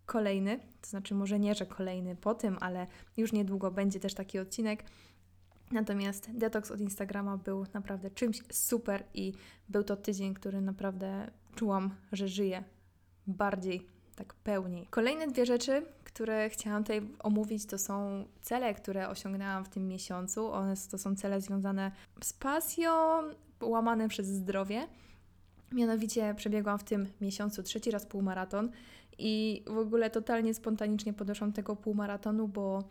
kolejny, 0.06 0.60
to 0.80 0.90
znaczy 0.90 1.14
może 1.14 1.38
nie, 1.38 1.54
że 1.54 1.66
kolejny 1.66 2.16
po 2.16 2.34
tym, 2.34 2.56
ale 2.60 2.86
już 3.16 3.32
niedługo 3.32 3.70
będzie 3.70 4.00
też 4.00 4.14
taki 4.14 4.38
odcinek. 4.38 4.84
Natomiast 5.70 6.38
detoks 6.38 6.70
od 6.70 6.80
Instagrama 6.80 7.36
był 7.36 7.66
naprawdę 7.74 8.10
czymś 8.10 8.42
super 8.52 9.04
i 9.14 9.32
był 9.68 9.84
to 9.84 9.96
tydzień, 9.96 10.34
który 10.34 10.60
naprawdę 10.60 11.30
czułam, 11.54 11.90
że 12.12 12.28
żyję 12.28 12.64
bardziej, 13.26 13.86
tak 14.16 14.34
pełniej. 14.34 14.86
Kolejne 14.90 15.26
dwie 15.26 15.46
rzeczy, 15.46 15.82
które 16.04 16.50
chciałam 16.50 16.84
tutaj 16.84 17.08
omówić, 17.18 17.66
to 17.66 17.78
są 17.78 18.24
cele, 18.40 18.74
które 18.74 19.08
osiągnęłam 19.08 19.64
w 19.64 19.68
tym 19.68 19.88
miesiącu. 19.88 20.52
One 20.52 20.74
to 20.90 20.98
są 20.98 21.16
cele 21.16 21.40
związane 21.40 21.92
z 22.22 22.32
pasją, 22.32 22.92
łamane 23.62 24.08
przez 24.08 24.26
zdrowie. 24.26 24.86
Mianowicie 25.72 26.34
przebiegłam 26.36 26.78
w 26.78 26.84
tym 26.84 27.06
miesiącu 27.20 27.62
trzeci 27.62 27.90
raz 27.90 28.06
półmaraton 28.06 28.70
i 29.18 29.64
w 29.66 29.78
ogóle 29.78 30.10
totalnie 30.10 30.54
spontanicznie 30.54 31.12
podeszłam 31.12 31.52
tego 31.52 31.76
półmaratonu, 31.76 32.48
bo 32.48 32.84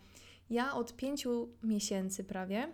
ja 0.50 0.74
od 0.74 0.96
pięciu 0.96 1.48
miesięcy 1.62 2.24
prawie 2.24 2.72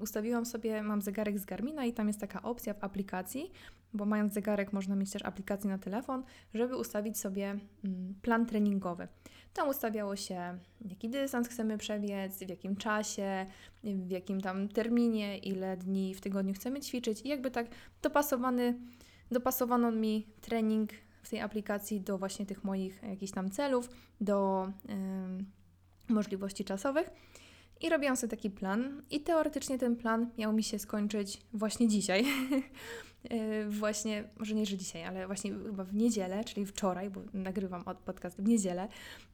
ustawiłam 0.00 0.46
sobie, 0.46 0.82
mam 0.82 1.02
zegarek 1.02 1.38
z 1.38 1.44
Garmina 1.44 1.84
i 1.84 1.92
tam 1.92 2.06
jest 2.06 2.20
taka 2.20 2.42
opcja 2.42 2.74
w 2.74 2.84
aplikacji, 2.84 3.52
bo 3.94 4.06
mając 4.06 4.32
zegarek 4.32 4.72
można 4.72 4.96
mieć 4.96 5.10
też 5.10 5.22
aplikację 5.22 5.70
na 5.70 5.78
telefon, 5.78 6.22
żeby 6.54 6.76
ustawić 6.76 7.18
sobie 7.18 7.58
mm, 7.84 8.14
plan 8.22 8.46
treningowy. 8.46 9.08
Tam 9.54 9.68
ustawiało 9.68 10.16
się, 10.16 10.58
jaki 10.84 11.08
dystans 11.08 11.48
chcemy 11.48 11.78
przebiec, 11.78 12.38
w 12.38 12.48
jakim 12.48 12.76
czasie, 12.76 13.46
w 13.84 14.10
jakim 14.10 14.40
tam 14.40 14.68
terminie, 14.68 15.38
ile 15.38 15.76
dni 15.76 16.14
w 16.14 16.20
tygodniu 16.20 16.54
chcemy 16.54 16.80
ćwiczyć 16.80 17.20
i 17.20 17.28
jakby 17.28 17.50
tak 17.50 17.66
dopasowany, 18.02 18.78
dopasowano 19.30 19.92
mi 19.92 20.26
trening 20.40 20.90
w 21.22 21.30
tej 21.30 21.40
aplikacji 21.40 22.00
do 22.00 22.18
właśnie 22.18 22.46
tych 22.46 22.64
moich 22.64 23.02
jakichś 23.02 23.32
tam 23.32 23.50
celów, 23.50 23.88
do 24.20 24.68
yy, 26.08 26.14
możliwości 26.14 26.64
czasowych. 26.64 27.10
I 27.80 27.88
robiłam 27.88 28.16
sobie 28.16 28.30
taki 28.30 28.50
plan, 28.50 29.02
i 29.10 29.20
teoretycznie 29.20 29.78
ten 29.78 29.96
plan 29.96 30.30
miał 30.38 30.52
mi 30.52 30.62
się 30.62 30.78
skończyć 30.78 31.40
właśnie 31.52 31.88
dzisiaj. 31.88 32.24
E, 33.30 33.68
właśnie, 33.68 34.24
może 34.38 34.54
nie, 34.54 34.66
że 34.66 34.76
dzisiaj, 34.76 35.04
ale 35.04 35.26
właśnie 35.26 35.50
chyba 35.50 35.84
w 35.84 35.94
niedzielę, 35.94 36.44
czyli 36.44 36.66
wczoraj, 36.66 37.10
bo 37.10 37.20
nagrywam 37.34 37.84
podcast 38.04 38.36
w 38.36 38.48
niedzielę, 38.48 38.88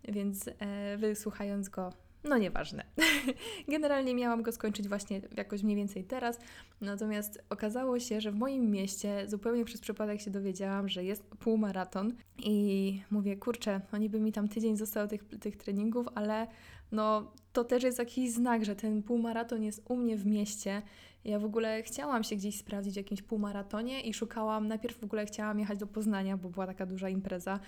więc 0.09 0.49
e, 0.49 0.97
wysłuchając 0.97 1.69
go 1.69 1.93
no 2.25 2.39
nieważne. 2.39 2.85
Generalnie 3.69 4.15
miałam 4.15 4.43
go 4.43 4.53
skończyć 4.53 4.89
właśnie 4.89 5.21
jakoś 5.37 5.63
mniej 5.63 5.77
więcej 5.77 6.05
teraz, 6.05 6.39
natomiast 6.81 7.43
okazało 7.51 8.01
się, 8.01 8.21
że 8.21 8.33
w 8.33 8.35
moim 8.35 8.71
mieście 8.71 9.29
zupełnie 9.29 9.65
przez 9.65 9.81
przypadek 9.81 10.21
się 10.21 10.31
dowiedziałam, 10.31 10.89
że 10.89 11.05
jest 11.05 11.23
półmaraton 11.23 12.13
i 12.39 13.01
mówię, 13.11 13.37
kurczę, 13.37 13.81
no 13.93 13.99
niby 13.99 14.21
mi 14.21 14.33
tam 14.33 14.49
tydzień 14.49 14.77
został 14.77 15.09
tych, 15.09 15.25
tych 15.41 15.57
treningów, 15.57 16.07
ale 16.15 16.47
no 16.93 17.33
to 17.53 17.65
też 17.65 17.83
jest 17.83 17.99
jakiś 17.99 18.31
znak, 18.31 18.65
że 18.65 18.77
ten 18.77 19.03
półmaraton 19.03 19.63
jest 19.63 19.83
u 19.89 19.97
mnie 19.97 20.17
w 20.17 20.27
mieście. 20.27 20.83
Ja 21.25 21.39
w 21.39 21.45
ogóle 21.45 21.83
chciałam 21.83 22.25
się 22.25 22.37
gdzieś 22.37 22.59
sprawdzić 22.59 22.95
w 22.95 22.97
jakimś 22.97 23.23
półmaratonie 23.23 24.01
i 24.01 24.15
szukałam, 24.15 24.69
najpierw 24.69 25.01
w 25.01 25.05
ogóle 25.05 25.27
chciałam 25.27 25.59
jechać 25.59 25.79
do 25.79 25.87
Poznania, 25.87 26.37
bo 26.37 26.49
była 26.49 26.67
taka 26.67 26.87
duża 26.87 27.09
impreza. 27.09 27.61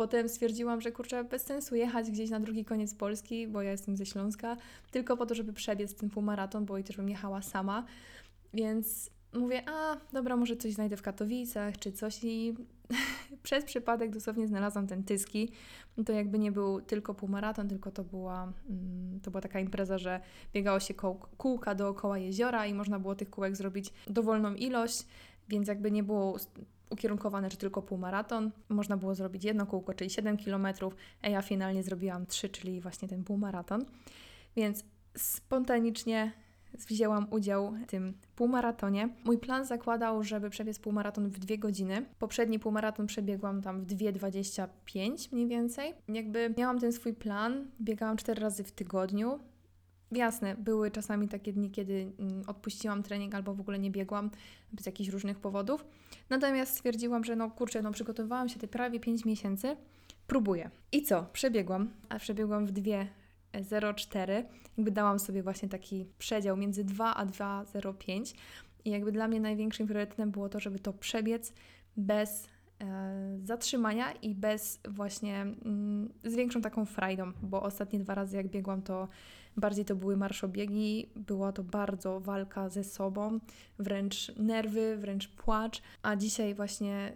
Potem 0.00 0.28
stwierdziłam, 0.28 0.80
że 0.80 0.92
kurczę, 0.92 1.24
bez 1.24 1.42
sensu 1.42 1.74
jechać 1.74 2.10
gdzieś 2.10 2.30
na 2.30 2.40
drugi 2.40 2.64
koniec 2.64 2.94
Polski, 2.94 3.48
bo 3.48 3.62
ja 3.62 3.70
jestem 3.70 3.96
ze 3.96 4.06
Śląska, 4.06 4.56
tylko 4.90 5.16
po 5.16 5.26
to, 5.26 5.34
żeby 5.34 5.52
przebiec 5.52 5.94
ten 5.94 6.10
półmaraton, 6.10 6.64
bo 6.64 6.78
i 6.78 6.84
też 6.84 6.96
bym 6.96 7.08
jechała 7.08 7.42
sama. 7.42 7.84
Więc 8.54 9.10
mówię, 9.34 9.62
a 9.68 9.96
dobra, 10.12 10.36
może 10.36 10.56
coś 10.56 10.72
znajdę 10.72 10.96
w 10.96 11.02
Katowicach 11.02 11.78
czy 11.78 11.92
coś 11.92 12.24
i 12.24 12.54
przez 13.42 13.64
przypadek 13.64 14.10
dosłownie 14.10 14.46
znalazłam 14.46 14.86
ten 14.86 15.04
Tyski. 15.04 15.52
To 16.06 16.12
jakby 16.12 16.38
nie 16.38 16.52
był 16.52 16.80
tylko 16.80 17.14
półmaraton, 17.14 17.68
tylko 17.68 17.90
to 17.90 18.04
była, 18.04 18.52
mm, 18.70 19.20
to 19.20 19.30
była 19.30 19.40
taka 19.40 19.60
impreza, 19.60 19.98
że 19.98 20.20
biegało 20.52 20.80
się 20.80 20.94
kółka 21.36 21.74
dookoła 21.74 22.18
jeziora 22.18 22.66
i 22.66 22.74
można 22.74 22.98
było 22.98 23.14
tych 23.14 23.30
kółek 23.30 23.56
zrobić 23.56 23.92
dowolną 24.06 24.54
ilość, 24.54 25.06
więc 25.48 25.68
jakby 25.68 25.90
nie 25.90 26.02
było 26.02 26.38
ukierunkowane, 26.90 27.50
że 27.50 27.56
tylko 27.56 27.82
półmaraton. 27.82 28.50
Można 28.68 28.96
było 28.96 29.14
zrobić 29.14 29.44
jedno 29.44 29.66
kółko, 29.66 29.94
czyli 29.94 30.10
7 30.10 30.36
km, 30.36 30.66
a 31.22 31.28
ja 31.28 31.42
finalnie 31.42 31.82
zrobiłam 31.82 32.26
3, 32.26 32.48
czyli 32.48 32.80
właśnie 32.80 33.08
ten 33.08 33.24
półmaraton. 33.24 33.84
Więc 34.56 34.84
spontanicznie 35.16 36.32
wzięłam 36.74 37.26
udział 37.30 37.72
w 37.72 37.86
tym 37.86 38.14
półmaratonie. 38.36 39.08
Mój 39.24 39.38
plan 39.38 39.64
zakładał, 39.64 40.24
żeby 40.24 40.50
przebiec 40.50 40.78
półmaraton 40.78 41.28
w 41.28 41.38
dwie 41.38 41.58
godziny. 41.58 42.06
Poprzedni 42.18 42.58
półmaraton 42.58 43.06
przebiegłam 43.06 43.62
tam 43.62 43.80
w 43.80 43.86
2,25 43.86 45.32
mniej 45.32 45.46
więcej. 45.46 45.94
Jakby 46.08 46.54
miałam 46.58 46.78
ten 46.78 46.92
swój 46.92 47.14
plan, 47.14 47.66
biegałam 47.80 48.16
cztery 48.16 48.42
razy 48.42 48.64
w 48.64 48.72
tygodniu. 48.72 49.38
Jasne, 50.12 50.54
były 50.54 50.90
czasami 50.90 51.28
takie 51.28 51.52
dni, 51.52 51.70
kiedy 51.70 52.12
mm, 52.18 52.42
odpuściłam 52.46 53.02
trening 53.02 53.34
albo 53.34 53.54
w 53.54 53.60
ogóle 53.60 53.78
nie 53.78 53.90
biegłam 53.90 54.30
z 54.80 54.86
jakichś 54.86 55.10
różnych 55.10 55.38
powodów. 55.38 55.84
Natomiast 56.30 56.72
stwierdziłam, 56.72 57.24
że 57.24 57.36
no 57.36 57.50
kurczę, 57.50 57.82
no 57.82 57.92
przygotowałam 57.92 58.48
się 58.48 58.60
te 58.60 58.68
prawie 58.68 59.00
5 59.00 59.24
miesięcy, 59.24 59.76
próbuję. 60.26 60.70
I 60.92 61.02
co? 61.02 61.26
Przebiegłam, 61.32 61.90
a 62.08 62.18
przebiegłam 62.18 62.66
w 62.66 62.72
2.04. 62.72 64.44
Jakby 64.76 64.90
dałam 64.90 65.18
sobie 65.18 65.42
właśnie 65.42 65.68
taki 65.68 66.06
przedział 66.18 66.56
między 66.56 66.84
2 66.84 67.14
a 67.14 67.26
2.05 67.26 68.34
i 68.84 68.90
jakby 68.90 69.12
dla 69.12 69.28
mnie 69.28 69.40
największym 69.40 69.86
priorytetem 69.86 70.30
było 70.30 70.48
to, 70.48 70.60
żeby 70.60 70.78
to 70.78 70.92
przebiec 70.92 71.52
bez 71.96 72.48
e, 72.80 73.38
zatrzymania 73.44 74.12
i 74.12 74.34
bez 74.34 74.80
właśnie 74.88 75.40
mm, 75.40 76.12
z 76.24 76.34
większą 76.34 76.60
taką 76.60 76.84
frajdą, 76.84 77.32
bo 77.42 77.62
ostatnie 77.62 78.00
dwa 78.00 78.14
razy 78.14 78.36
jak 78.36 78.48
biegłam 78.48 78.82
to 78.82 79.08
bardziej 79.56 79.84
to 79.84 79.96
były 79.96 80.16
marszobiegi, 80.16 81.10
była 81.16 81.52
to 81.52 81.64
bardzo 81.64 82.20
walka 82.20 82.68
ze 82.68 82.84
sobą, 82.84 83.40
wręcz 83.78 84.36
nerwy, 84.36 84.96
wręcz 84.96 85.28
płacz, 85.28 85.82
a 86.02 86.16
dzisiaj 86.16 86.54
właśnie 86.54 87.12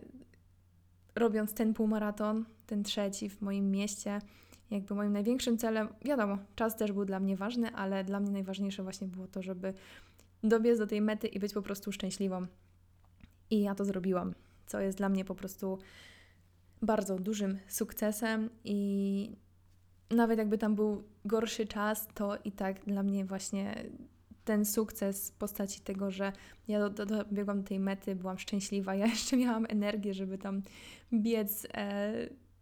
robiąc 1.14 1.54
ten 1.54 1.74
półmaraton, 1.74 2.44
ten 2.66 2.82
trzeci 2.84 3.30
w 3.30 3.40
moim 3.40 3.70
mieście, 3.70 4.20
jakby 4.70 4.94
moim 4.94 5.12
największym 5.12 5.58
celem, 5.58 5.88
wiadomo, 6.04 6.38
czas 6.54 6.76
też 6.76 6.92
był 6.92 7.04
dla 7.04 7.20
mnie 7.20 7.36
ważny, 7.36 7.74
ale 7.74 8.04
dla 8.04 8.20
mnie 8.20 8.30
najważniejsze 8.30 8.82
właśnie 8.82 9.08
było 9.08 9.26
to, 9.26 9.42
żeby 9.42 9.74
dobiec 10.42 10.78
do 10.78 10.86
tej 10.86 11.00
mety 11.00 11.26
i 11.26 11.38
być 11.38 11.52
po 11.54 11.62
prostu 11.62 11.92
szczęśliwą. 11.92 12.46
I 13.50 13.60
ja 13.60 13.74
to 13.74 13.84
zrobiłam, 13.84 14.34
co 14.66 14.80
jest 14.80 14.98
dla 14.98 15.08
mnie 15.08 15.24
po 15.24 15.34
prostu 15.34 15.78
bardzo 16.82 17.18
dużym 17.18 17.58
sukcesem 17.68 18.50
i 18.64 19.36
nawet 20.14 20.38
jakby 20.38 20.58
tam 20.58 20.74
był 20.74 21.04
gorszy 21.24 21.66
czas, 21.66 22.08
to 22.14 22.38
i 22.44 22.52
tak 22.52 22.84
dla 22.84 23.02
mnie 23.02 23.24
właśnie 23.24 23.84
ten 24.44 24.64
sukces 24.64 25.30
w 25.30 25.34
postaci 25.34 25.80
tego, 25.80 26.10
że 26.10 26.32
ja 26.68 26.88
dobiegłam 26.88 27.56
do, 27.56 27.62
do 27.62 27.68
tej 27.68 27.80
mety, 27.80 28.16
byłam 28.16 28.38
szczęśliwa, 28.38 28.94
ja 28.94 29.06
jeszcze 29.16 29.36
miałam 29.36 29.66
energię, 29.68 30.14
żeby 30.14 30.38
tam 30.38 30.62
biec 31.12 31.66
e, 31.74 32.12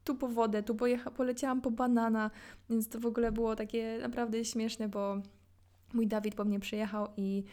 tu 0.05 0.15
po 0.15 0.29
wodę, 0.29 0.63
tu 0.63 0.75
pojecha, 0.75 1.11
poleciałam 1.11 1.61
po 1.61 1.71
banana, 1.71 2.31
więc 2.71 2.89
to 2.89 3.01
w 3.01 3.07
ogóle 3.07 3.33
było 3.33 3.57
takie 3.57 3.99
naprawdę 4.03 4.45
śmieszne, 4.45 4.89
bo 4.89 5.17
mój 5.95 6.07
Dawid 6.07 6.35
po 6.35 6.45
mnie 6.45 6.61
przyjechał 6.61 7.09
i 7.17 7.45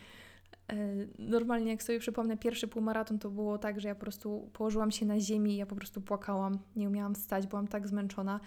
e, 0.68 0.76
normalnie 1.20 1.72
jak 1.72 1.84
sobie 1.84 2.00
przypomnę 2.00 2.38
pierwszy 2.38 2.68
półmaraton, 2.68 3.20
to 3.20 3.30
było 3.30 3.58
tak, 3.58 3.80
że 3.80 3.88
ja 3.88 3.96
po 3.96 4.02
prostu 4.02 4.50
położyłam 4.54 4.92
się 4.92 5.06
na 5.06 5.20
ziemi 5.20 5.58
ja 5.58 5.66
po 5.66 5.76
prostu 5.76 6.02
płakałam, 6.02 6.60
nie 6.76 6.88
umiałam 6.88 7.16
stać, 7.16 7.48
byłam 7.48 7.68
tak 7.68 7.88
zmęczona, 7.88 8.40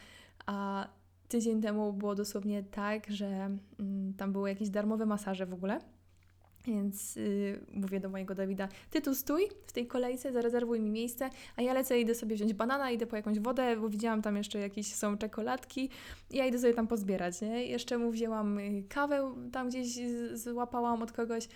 a 0.46 0.88
tydzień 1.32 1.62
temu 1.62 1.92
było 1.92 2.14
dosłownie 2.14 2.62
tak, 2.62 3.10
że 3.10 3.26
mm, 3.26 4.14
tam 4.16 4.32
były 4.32 4.48
jakieś 4.48 4.68
darmowe 4.70 5.06
masaże 5.06 5.46
w 5.46 5.54
ogóle. 5.54 5.80
Więc 6.66 7.16
yy, 7.16 7.66
mówię 7.72 8.00
do 8.00 8.08
mojego 8.08 8.34
Dawida, 8.34 8.68
ty 8.90 9.00
tu 9.00 9.14
stój 9.14 9.48
w 9.66 9.72
tej 9.72 9.86
kolejce, 9.86 10.32
zarezerwuj 10.32 10.80
mi 10.80 10.90
miejsce, 10.90 11.30
a 11.56 11.62
ja 11.62 11.72
lecę, 11.72 12.00
idę 12.00 12.14
sobie 12.14 12.36
wziąć 12.36 12.54
banana, 12.54 12.90
idę 12.90 13.06
po 13.06 13.16
jakąś 13.16 13.40
wodę, 13.40 13.76
bo 13.76 13.88
widziałam 13.88 14.22
tam 14.22 14.36
jeszcze 14.36 14.58
jakieś 14.58 14.94
są 14.94 15.18
czekoladki 15.18 15.90
ja 16.30 16.46
idę 16.46 16.58
sobie 16.58 16.74
tam 16.74 16.86
pozbierać, 16.86 17.40
nie? 17.40 17.66
Jeszcze 17.66 17.98
mu 17.98 18.10
wzięłam 18.10 18.58
y, 18.58 18.84
kawę, 18.88 19.34
tam 19.52 19.68
gdzieś 19.68 19.98
złapałam 20.34 21.02
od 21.02 21.12
kogoś, 21.12 21.48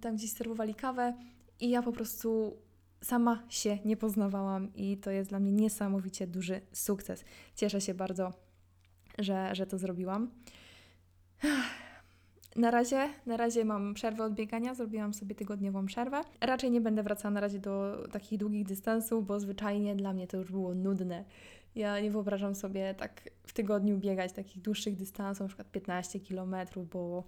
tam 0.00 0.16
gdzieś 0.16 0.32
serwowali 0.32 0.74
kawę 0.74 1.14
i 1.60 1.70
ja 1.70 1.82
po 1.82 1.92
prostu 1.92 2.56
sama 3.02 3.42
się 3.48 3.78
nie 3.84 3.96
poznawałam 3.96 4.74
i 4.74 4.96
to 4.96 5.10
jest 5.10 5.30
dla 5.30 5.40
mnie 5.40 5.52
niesamowicie 5.52 6.26
duży 6.26 6.60
sukces. 6.72 7.24
Cieszę 7.54 7.80
się 7.80 7.94
bardzo, 7.94 8.32
że, 9.18 9.54
że 9.54 9.66
to 9.66 9.78
zrobiłam. 9.78 10.30
Na 12.56 12.70
razie, 12.70 13.08
na 13.26 13.36
razie 13.36 13.64
mam 13.64 13.94
przerwę 13.94 14.24
od 14.24 14.34
biegania, 14.34 14.74
zrobiłam 14.74 15.14
sobie 15.14 15.34
tygodniową 15.34 15.86
przerwę. 15.86 16.20
Raczej 16.40 16.70
nie 16.70 16.80
będę 16.80 17.02
wracała 17.02 17.30
na 17.30 17.40
razie 17.40 17.58
do 17.58 18.04
takich 18.12 18.38
długich 18.38 18.66
dystansów, 18.66 19.26
bo 19.26 19.40
zwyczajnie 19.40 19.96
dla 19.96 20.12
mnie 20.12 20.26
to 20.26 20.36
już 20.36 20.50
było 20.50 20.74
nudne. 20.74 21.24
Ja 21.74 22.00
nie 22.00 22.10
wyobrażam 22.10 22.54
sobie 22.54 22.94
tak 22.94 23.30
w 23.42 23.52
tygodniu 23.52 23.98
biegać 23.98 24.32
takich 24.32 24.62
dłuższych 24.62 24.96
dystansów, 24.96 25.40
na 25.40 25.48
przykład 25.48 25.70
15 25.70 26.20
km, 26.20 26.56
bo 26.92 27.24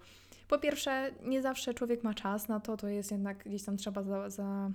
po 0.49 0.59
pierwsze 0.59 1.11
nie 1.25 1.42
zawsze 1.42 1.75
człowiek 1.75 2.05
ma 2.05 2.14
czas 2.14 2.49
na 2.49 2.61
to, 2.61 2.77
to 2.77 2.88
jest 2.88 3.11
jednak 3.11 3.44
gdzieś 3.44 3.64
tam 3.64 3.77
trzeba 3.77 4.03
za, 4.03 4.31
za 4.31 4.70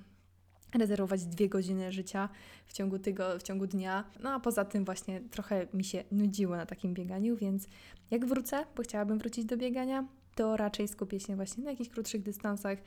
rezerwować 0.74 1.26
dwie 1.26 1.50
godziny 1.50 1.92
życia 1.92 2.30
w 2.66 2.74
ciągu, 2.74 3.00
tygo, 3.00 3.40
w 3.40 3.44
ciągu 3.44 3.68
dnia. 3.68 4.04
No 4.24 4.30
a 4.30 4.40
poza 4.40 4.66
tym 4.66 4.86
właśnie 4.86 5.22
trochę 5.22 5.68
mi 5.74 5.84
się 5.84 6.04
nudziło 6.12 6.56
na 6.56 6.66
takim 6.66 6.94
bieganiu, 6.94 7.38
więc 7.38 7.68
jak 8.12 8.26
wrócę, 8.26 8.66
bo 8.76 8.84
chciałabym 8.84 9.18
wrócić 9.18 9.46
do 9.46 9.58
biegania, 9.58 10.08
to 10.36 10.58
raczej 10.58 10.88
skupię 10.88 11.20
się 11.20 11.36
właśnie 11.36 11.64
na 11.64 11.72
jakichś 11.72 11.90
krótszych 11.90 12.22
dystansach. 12.22 12.78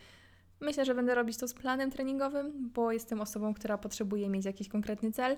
Myślę, 0.60 0.84
że 0.84 0.94
będę 0.94 1.14
robić 1.14 1.36
to 1.36 1.48
z 1.48 1.54
planem 1.54 1.90
treningowym, 1.90 2.70
bo 2.74 2.92
jestem 2.92 3.20
osobą, 3.20 3.54
która 3.54 3.78
potrzebuje 3.78 4.28
mieć 4.28 4.44
jakiś 4.44 4.68
konkretny 4.68 5.12
cel. 5.12 5.36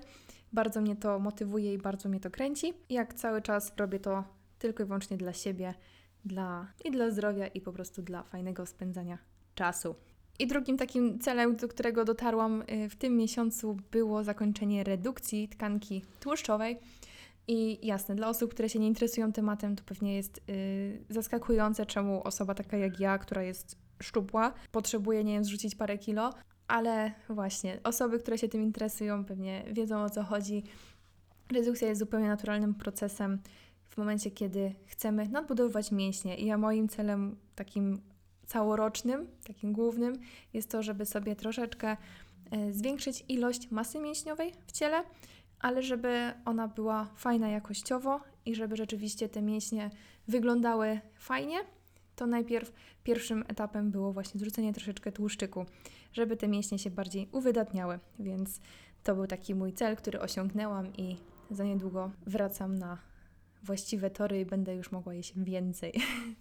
Bardzo 0.53 0.81
mnie 0.81 0.95
to 0.95 1.19
motywuje 1.19 1.73
i 1.73 1.77
bardzo 1.77 2.09
mnie 2.09 2.19
to 2.19 2.31
kręci. 2.31 2.73
Jak 2.89 3.13
cały 3.13 3.41
czas 3.41 3.73
robię 3.77 3.99
to 3.99 4.23
tylko 4.59 4.83
i 4.83 4.85
wyłącznie 4.85 5.17
dla 5.17 5.33
siebie, 5.33 5.73
dla 6.25 6.67
i 6.85 6.91
dla 6.91 7.09
zdrowia 7.11 7.47
i 7.47 7.61
po 7.61 7.73
prostu 7.73 8.01
dla 8.01 8.23
fajnego 8.23 8.65
spędzania 8.65 9.17
czasu. 9.55 9.95
I 10.39 10.47
drugim 10.47 10.77
takim 10.77 11.19
celem, 11.19 11.55
do 11.55 11.67
którego 11.67 12.05
dotarłam 12.05 12.61
y, 12.61 12.89
w 12.89 12.95
tym 12.95 13.17
miesiącu, 13.17 13.77
było 13.91 14.23
zakończenie 14.23 14.83
redukcji 14.83 15.47
tkanki 15.47 16.01
tłuszczowej. 16.19 16.77
I 17.47 17.87
jasne, 17.87 18.15
dla 18.15 18.29
osób, 18.29 18.53
które 18.53 18.69
się 18.69 18.79
nie 18.79 18.87
interesują 18.87 19.31
tematem, 19.31 19.75
to 19.75 19.83
pewnie 19.83 20.15
jest 20.15 20.41
yy, 20.47 21.03
zaskakujące, 21.09 21.85
czemu 21.85 22.23
osoba 22.23 22.53
taka 22.53 22.77
jak 22.77 22.99
ja, 22.99 23.17
która 23.17 23.43
jest 23.43 23.77
szczupła, 24.03 24.53
potrzebuję, 24.71 25.23
nie 25.23 25.33
wiem, 25.33 25.43
zrzucić 25.43 25.75
parę 25.75 25.97
kilo, 25.97 26.33
ale 26.67 27.11
właśnie 27.29 27.79
osoby, 27.83 28.19
które 28.19 28.37
się 28.37 28.47
tym 28.47 28.61
interesują, 28.61 29.25
pewnie 29.25 29.63
wiedzą 29.71 30.03
o 30.03 30.09
co 30.09 30.23
chodzi. 30.23 30.63
Redukcja 31.51 31.87
jest 31.87 31.99
zupełnie 31.99 32.27
naturalnym 32.27 32.73
procesem 32.73 33.39
w 33.89 33.97
momencie, 33.97 34.31
kiedy 34.31 34.75
chcemy 34.85 35.29
nadbudowywać 35.29 35.91
mięśnie. 35.91 36.37
I 36.37 36.45
ja 36.45 36.57
moim 36.57 36.87
celem 36.89 37.35
takim 37.55 38.01
całorocznym, 38.47 39.27
takim 39.47 39.73
głównym, 39.73 40.19
jest 40.53 40.71
to, 40.71 40.83
żeby 40.83 41.05
sobie 41.05 41.35
troszeczkę 41.35 41.97
e, 42.51 42.73
zwiększyć 42.73 43.25
ilość 43.27 43.71
masy 43.71 43.99
mięśniowej 43.99 44.53
w 44.67 44.71
ciele, 44.71 45.03
ale 45.59 45.83
żeby 45.83 46.33
ona 46.45 46.67
była 46.67 47.07
fajna 47.15 47.49
jakościowo 47.49 48.19
i 48.45 48.55
żeby 48.55 48.75
rzeczywiście 48.75 49.29
te 49.29 49.41
mięśnie 49.41 49.89
wyglądały 50.27 50.99
fajnie, 51.15 51.57
to 52.15 52.27
najpierw 52.27 52.73
pierwszym 53.03 53.43
etapem 53.47 53.91
było 53.91 54.13
właśnie 54.13 54.39
zrzucenie 54.39 54.73
troszeczkę 54.73 55.11
tłuszczyku, 55.11 55.65
żeby 56.13 56.37
te 56.37 56.47
mięśnie 56.47 56.79
się 56.79 56.89
bardziej 56.89 57.29
uwydatniały. 57.31 57.99
Więc 58.19 58.59
to 59.03 59.15
był 59.15 59.27
taki 59.27 59.55
mój 59.55 59.73
cel, 59.73 59.95
który 59.95 60.19
osiągnęłam 60.19 60.95
i 60.97 61.17
za 61.51 61.63
niedługo 61.63 62.11
wracam 62.25 62.77
na 62.77 62.97
właściwe 63.63 64.09
tory 64.09 64.39
i 64.39 64.45
będę 64.45 64.75
już 64.75 64.91
mogła 64.91 65.13
jeść 65.13 65.33
więcej. 65.35 65.93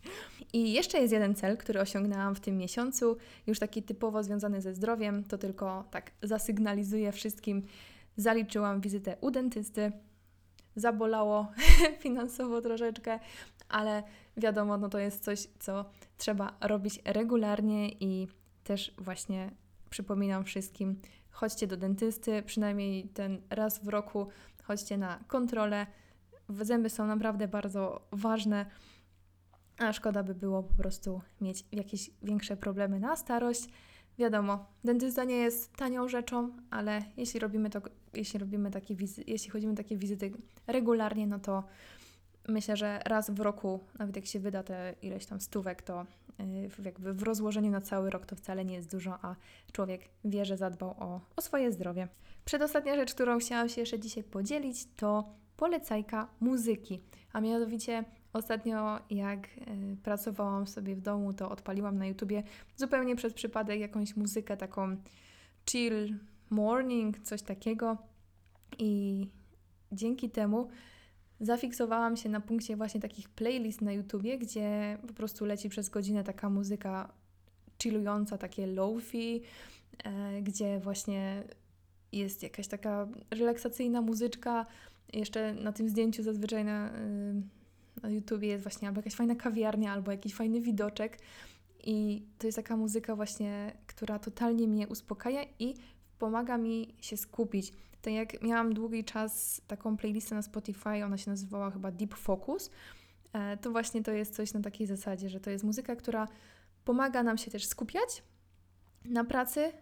I 0.53 0.73
jeszcze 0.73 0.99
jest 0.99 1.13
jeden 1.13 1.35
cel, 1.35 1.57
który 1.57 1.81
osiągnęłam 1.81 2.35
w 2.35 2.41
tym 2.41 2.59
miesiącu, 2.59 3.17
już 3.47 3.59
taki 3.59 3.83
typowo 3.83 4.23
związany 4.23 4.61
ze 4.61 4.75
zdrowiem, 4.75 5.25
to 5.25 5.39
tylko 5.39 5.85
tak 5.91 6.11
zasygnalizuję 6.23 7.13
wszystkim. 7.13 7.63
Zaliczyłam 8.17 8.81
wizytę 8.81 9.17
u 9.21 9.31
dentysty. 9.31 9.93
Zabolało 10.77 11.53
finansowo 12.03 12.61
troszeczkę, 12.61 13.19
ale 13.69 14.03
wiadomo, 14.37 14.79
no 14.79 14.89
to 14.89 14.99
jest 14.99 15.25
coś, 15.25 15.47
co 15.59 15.85
trzeba 16.19 16.57
robić 16.61 17.01
regularnie 17.05 17.89
i 17.89 18.29
też 18.65 18.95
właśnie 18.99 19.51
przypominam 19.91 20.45
wszystkim, 20.45 21.01
chodźcie 21.31 21.67
do 21.67 21.77
dentysty, 21.77 22.43
przynajmniej 22.43 23.09
ten 23.09 23.41
raz 23.51 23.85
w 23.85 23.89
roku, 23.89 24.27
chodźcie 24.63 24.99
na 24.99 25.19
kontrolę. 25.29 25.87
Zęby 26.49 26.91
są 26.91 27.07
naprawdę 27.07 27.49
bardzo 27.49 28.09
ważne, 28.13 28.67
a 29.79 29.93
szkoda 29.93 30.23
by 30.23 30.35
było 30.35 30.63
po 30.63 30.75
prostu 30.75 31.21
mieć 31.41 31.65
jakieś 31.73 32.11
większe 32.23 32.57
problemy 32.57 33.01
na 33.01 33.17
starość. 33.17 33.69
Wiadomo, 34.19 34.67
dentysta 34.85 35.25
nie 35.25 35.37
jest 35.37 35.77
tanią 35.77 36.09
rzeczą, 36.09 36.51
ale 36.71 37.03
jeśli 37.17 37.41
robimy 37.41 37.71
to, 37.71 37.81
jeśli 38.15 38.39
robimy 38.39 38.71
takie 38.71 38.95
wizyty, 38.95 39.31
jeśli 39.31 39.51
chodzimy 39.51 39.75
takie 39.75 39.97
wizyty 39.97 40.33
regularnie, 40.67 41.27
no 41.27 41.39
to 41.39 41.65
myślę, 42.49 42.77
że 42.77 43.01
raz 43.05 43.31
w 43.31 43.41
roku, 43.41 43.81
nawet 43.99 44.17
jak 44.17 44.27
się 44.27 44.41
wyda 44.41 44.63
te 44.63 44.95
ileś 45.03 45.27
tam 45.27 45.41
stówek, 45.41 45.83
to 45.83 46.07
y, 46.41 46.83
jakby 46.85 47.15
w 47.15 47.23
rozłożeniu 47.23 47.71
na 47.71 47.81
cały 47.81 48.11
rok 48.11 48.27
to 48.27 48.37
wcale 48.37 48.65
nie 48.65 48.75
jest 48.75 48.91
dużo, 48.91 49.19
a 49.23 49.37
człowiek 49.73 50.09
wie, 50.25 50.45
że 50.45 50.57
zadbał 50.57 50.91
o, 50.91 51.21
o 51.37 51.43
swoje 51.43 51.73
zdrowie. 51.73 52.09
Przedostatnia 52.45 52.97
rzecz, 52.97 53.15
którą 53.15 53.39
chciałam 53.39 53.69
się 53.69 53.81
jeszcze 53.81 53.99
dzisiaj 53.99 54.25
podzielić, 54.25 54.87
to 54.97 55.35
polecajka 55.57 56.29
muzyki. 56.41 57.01
A 57.33 57.41
mianowicie 57.41 58.05
ostatnio 58.33 59.01
jak 59.11 59.47
y, 59.47 59.97
pracowałam 60.03 60.67
sobie 60.67 60.97
w 60.97 61.01
domu, 61.01 61.33
to 61.33 61.51
odpaliłam 61.51 61.99
na 61.99 62.07
YouTubie 62.07 62.43
zupełnie 62.77 63.17
przez 63.17 63.35
przypadek 63.35 63.81
jakąś 63.81 64.17
muzykę 64.17 64.57
taką 64.57 64.97
chill 65.71 66.15
morning, 66.51 67.19
coś 67.19 67.43
takiego 67.43 67.97
i 68.79 69.27
dzięki 69.93 70.31
temu 70.31 70.69
zafiksowałam 71.41 72.17
się 72.17 72.29
na 72.29 72.41
punkcie 72.41 72.77
właśnie 72.77 73.01
takich 73.01 73.29
playlist 73.29 73.81
na 73.81 73.93
YouTubie, 73.93 74.39
gdzie 74.39 74.99
po 75.07 75.15
prostu 75.15 75.45
leci 75.45 75.69
przez 75.69 75.89
godzinę 75.89 76.25
taka 76.25 76.51
muzyka 76.51 77.13
chillująca, 77.83 78.39
takie 78.39 78.67
lofi, 78.67 79.43
e, 80.05 80.43
gdzie 80.43 80.81
właśnie 80.81 81.43
jest 82.13 82.43
jakaś 82.43 82.69
taka 82.69 83.09
relaksacyjna 83.31 84.03
muzyczka. 84.03 84.67
Jeszcze 85.13 85.55
na 85.55 85.73
tym 85.73 85.89
zdjęciu 85.89 86.23
zazwyczaj 86.23 86.65
na, 86.65 86.89
y, 86.89 87.43
na 88.03 88.11
YouTubie 88.11 88.49
jest 88.49 88.65
właśnie 88.65 88.89
albo 88.89 88.99
jakaś 88.99 89.15
fajna 89.15 89.35
kawiarnia, 89.35 89.93
albo 89.93 90.11
jakiś 90.11 90.35
fajny 90.35 90.61
widoczek. 90.61 91.19
I 91.85 92.23
to 92.39 92.47
jest 92.47 92.57
taka 92.57 92.77
muzyka 92.77 93.17
właśnie, 93.17 93.73
która 93.87 94.19
totalnie 94.19 94.69
mnie 94.69 94.89
uspokaja 94.89 95.45
i 95.59 95.75
pomaga 96.19 96.59
mi 96.59 96.95
się 97.01 97.17
skupić. 97.17 97.73
Tak 98.03 98.15
jak 98.15 98.43
miałam 98.43 98.75
długi 98.75 99.05
czas 99.05 99.61
taką 99.67 99.97
playlistę 99.97 100.35
na 100.35 100.43
Spotify, 100.43 101.05
ona 101.05 101.19
się 101.19 101.31
nazywała 101.31 101.71
chyba 101.71 101.91
Deep 101.91 102.15
Focus, 102.15 102.71
e, 103.33 103.57
to 103.57 103.71
właśnie 103.71 104.03
to 104.03 104.13
jest 104.13 104.35
coś 104.35 104.53
na 104.53 104.61
takiej 104.61 104.87
zasadzie, 104.87 105.29
że 105.29 105.41
to 105.41 105.51
jest 105.51 105.65
muzyka, 105.65 105.97
która 105.97 106.29
pomaga 106.85 107.23
nam 107.23 107.39
się 107.39 107.51
też 107.51 107.67
skupiać 107.67 108.23
na 109.05 109.25
pracy, 109.25 109.73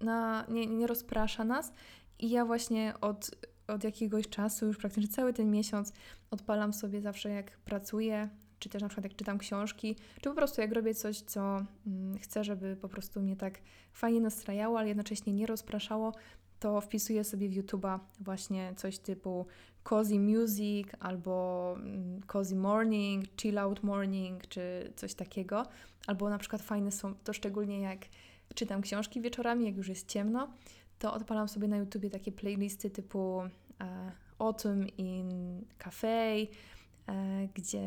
na, 0.00 0.46
nie, 0.48 0.66
nie 0.66 0.86
rozprasza 0.86 1.44
nas. 1.44 1.72
I 2.18 2.30
ja 2.30 2.44
właśnie 2.44 2.94
od, 3.00 3.30
od 3.68 3.84
jakiegoś 3.84 4.28
czasu, 4.28 4.66
już 4.66 4.76
praktycznie 4.76 5.08
cały 5.08 5.32
ten 5.32 5.50
miesiąc, 5.50 5.92
odpalam 6.30 6.72
sobie 6.72 7.00
zawsze, 7.00 7.30
jak 7.30 7.50
pracuję, 7.50 8.28
czy 8.58 8.68
też 8.68 8.82
na 8.82 8.88
przykład 8.88 9.04
jak 9.04 9.16
czytam 9.16 9.38
książki, 9.38 9.96
czy 10.14 10.28
po 10.28 10.34
prostu 10.34 10.60
jak 10.60 10.72
robię 10.72 10.94
coś, 10.94 11.20
co 11.20 11.64
mm, 11.86 12.18
chcę, 12.18 12.44
żeby 12.44 12.76
po 12.76 12.88
prostu 12.88 13.20
mnie 13.20 13.36
tak 13.36 13.58
fajnie 13.92 14.20
nastrajało, 14.20 14.78
ale 14.78 14.88
jednocześnie 14.88 15.32
nie 15.32 15.46
rozpraszało, 15.46 16.12
to 16.60 16.80
wpisuję 16.80 17.24
sobie 17.24 17.48
w 17.48 17.52
YouTube'a 17.52 17.98
właśnie 18.20 18.74
coś 18.76 18.98
typu 18.98 19.46
cozy 19.82 20.18
music 20.18 20.88
albo 21.00 21.74
mm, 21.78 22.20
cozy 22.26 22.56
morning, 22.56 23.24
chill 23.40 23.58
out 23.58 23.82
morning, 23.82 24.46
czy 24.48 24.92
coś 24.96 25.14
takiego. 25.14 25.66
Albo 26.06 26.30
na 26.30 26.38
przykład 26.38 26.62
fajne 26.62 26.92
są 26.92 27.14
to 27.14 27.32
szczególnie 27.32 27.80
jak 27.80 27.98
czytam 28.54 28.82
książki 28.82 29.20
wieczorami, 29.20 29.66
jak 29.66 29.76
już 29.76 29.88
jest 29.88 30.08
ciemno, 30.08 30.48
to 30.98 31.12
odpalam 31.12 31.48
sobie 31.48 31.68
na 31.68 31.76
YouTubie 31.76 32.10
takie 32.10 32.32
playlisty 32.32 32.90
typu 32.90 33.42
e, 33.80 34.12
Autumn 34.38 34.86
in 34.98 35.60
Cafe, 35.78 36.08
e, 36.08 36.46
gdzie 37.54 37.84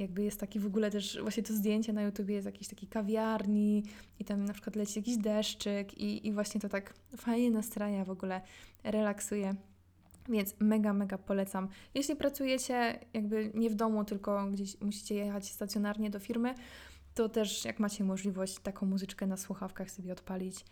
jakby 0.00 0.22
jest 0.22 0.40
taki 0.40 0.60
w 0.60 0.66
ogóle 0.66 0.90
też 0.90 1.18
właśnie 1.22 1.42
to 1.42 1.52
zdjęcie 1.52 1.92
na 1.92 2.02
YouTubie 2.02 2.34
jest 2.34 2.46
jakiejś 2.46 2.68
takiej 2.68 2.88
kawiarni 2.88 3.82
i 4.18 4.24
tam 4.24 4.44
na 4.44 4.52
przykład 4.52 4.76
leci 4.76 4.98
jakiś 4.98 5.16
deszczyk 5.16 5.98
i, 5.98 6.26
i 6.26 6.32
właśnie 6.32 6.60
to 6.60 6.68
tak 6.68 6.94
fajnie 7.16 7.50
nastraja, 7.50 8.04
w 8.04 8.10
ogóle 8.10 8.40
relaksuje. 8.84 9.54
Więc 10.28 10.54
mega, 10.60 10.92
mega 10.92 11.18
polecam. 11.18 11.68
Jeśli 11.94 12.16
pracujecie 12.16 12.98
jakby 13.12 13.50
nie 13.54 13.70
w 13.70 13.74
domu, 13.74 14.04
tylko 14.04 14.46
gdzieś 14.46 14.80
musicie 14.80 15.14
jechać 15.14 15.48
stacjonarnie 15.48 16.10
do 16.10 16.18
firmy, 16.18 16.54
to 17.14 17.28
też 17.28 17.64
jak 17.64 17.80
macie 17.80 18.04
możliwość 18.04 18.58
taką 18.58 18.86
muzyczkę 18.86 19.26
na 19.26 19.36
słuchawkach 19.36 19.90
sobie 19.90 20.12
odpalić. 20.12 20.64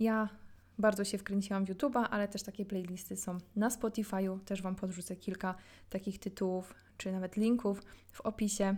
Ja 0.00 0.28
bardzo 0.78 1.04
się 1.04 1.18
wkręciłam 1.18 1.66
w 1.66 1.68
YouTube'a, 1.68 2.06
ale 2.10 2.28
też 2.28 2.42
takie 2.42 2.64
playlisty 2.64 3.16
są 3.16 3.38
na 3.56 3.68
Spotify'u. 3.68 4.40
Też 4.40 4.62
Wam 4.62 4.74
podrzucę 4.74 5.16
kilka 5.16 5.54
takich 5.90 6.18
tytułów, 6.18 6.74
czy 6.96 7.12
nawet 7.12 7.36
linków 7.36 7.82
w 8.12 8.20
opisie, 8.20 8.76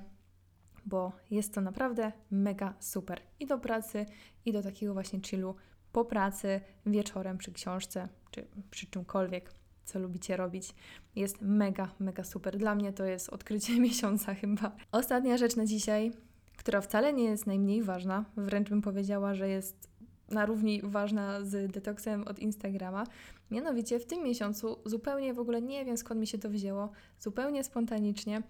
bo 0.86 1.12
jest 1.30 1.54
to 1.54 1.60
naprawdę 1.60 2.12
mega 2.30 2.74
super. 2.80 3.20
I 3.40 3.46
do 3.46 3.58
pracy, 3.58 4.06
i 4.44 4.52
do 4.52 4.62
takiego 4.62 4.94
właśnie 4.94 5.20
chillu 5.20 5.54
po 5.92 6.04
pracy, 6.04 6.60
wieczorem 6.86 7.38
przy 7.38 7.52
książce, 7.52 8.08
czy 8.30 8.46
przy 8.70 8.86
czymkolwiek, 8.86 9.52
co 9.84 9.98
lubicie 9.98 10.36
robić. 10.36 10.74
Jest 11.16 11.42
mega, 11.42 11.94
mega 11.98 12.24
super. 12.24 12.58
Dla 12.58 12.74
mnie 12.74 12.92
to 12.92 13.04
jest 13.04 13.28
odkrycie 13.28 13.80
miesiąca 13.80 14.34
chyba. 14.34 14.76
Ostatnia 14.92 15.36
rzecz 15.36 15.56
na 15.56 15.66
dzisiaj, 15.66 16.12
która 16.56 16.80
wcale 16.80 17.12
nie 17.12 17.24
jest 17.24 17.46
najmniej 17.46 17.82
ważna, 17.82 18.24
wręcz 18.36 18.68
bym 18.68 18.82
powiedziała, 18.82 19.34
że 19.34 19.48
jest 19.48 19.88
na 20.30 20.46
równi 20.46 20.80
ważna 20.82 21.44
z 21.44 21.72
detoksem 21.72 22.24
od 22.28 22.38
Instagrama. 22.38 23.06
Mianowicie 23.50 23.98
w 23.98 24.06
tym 24.06 24.24
miesiącu 24.24 24.78
zupełnie 24.84 25.34
w 25.34 25.38
ogóle 25.38 25.62
nie 25.62 25.84
wiem 25.84 25.96
skąd 25.96 26.20
mi 26.20 26.26
się 26.26 26.38
to 26.38 26.50
wzięło, 26.50 26.90
zupełnie 27.20 27.64
spontanicznie 27.64 28.42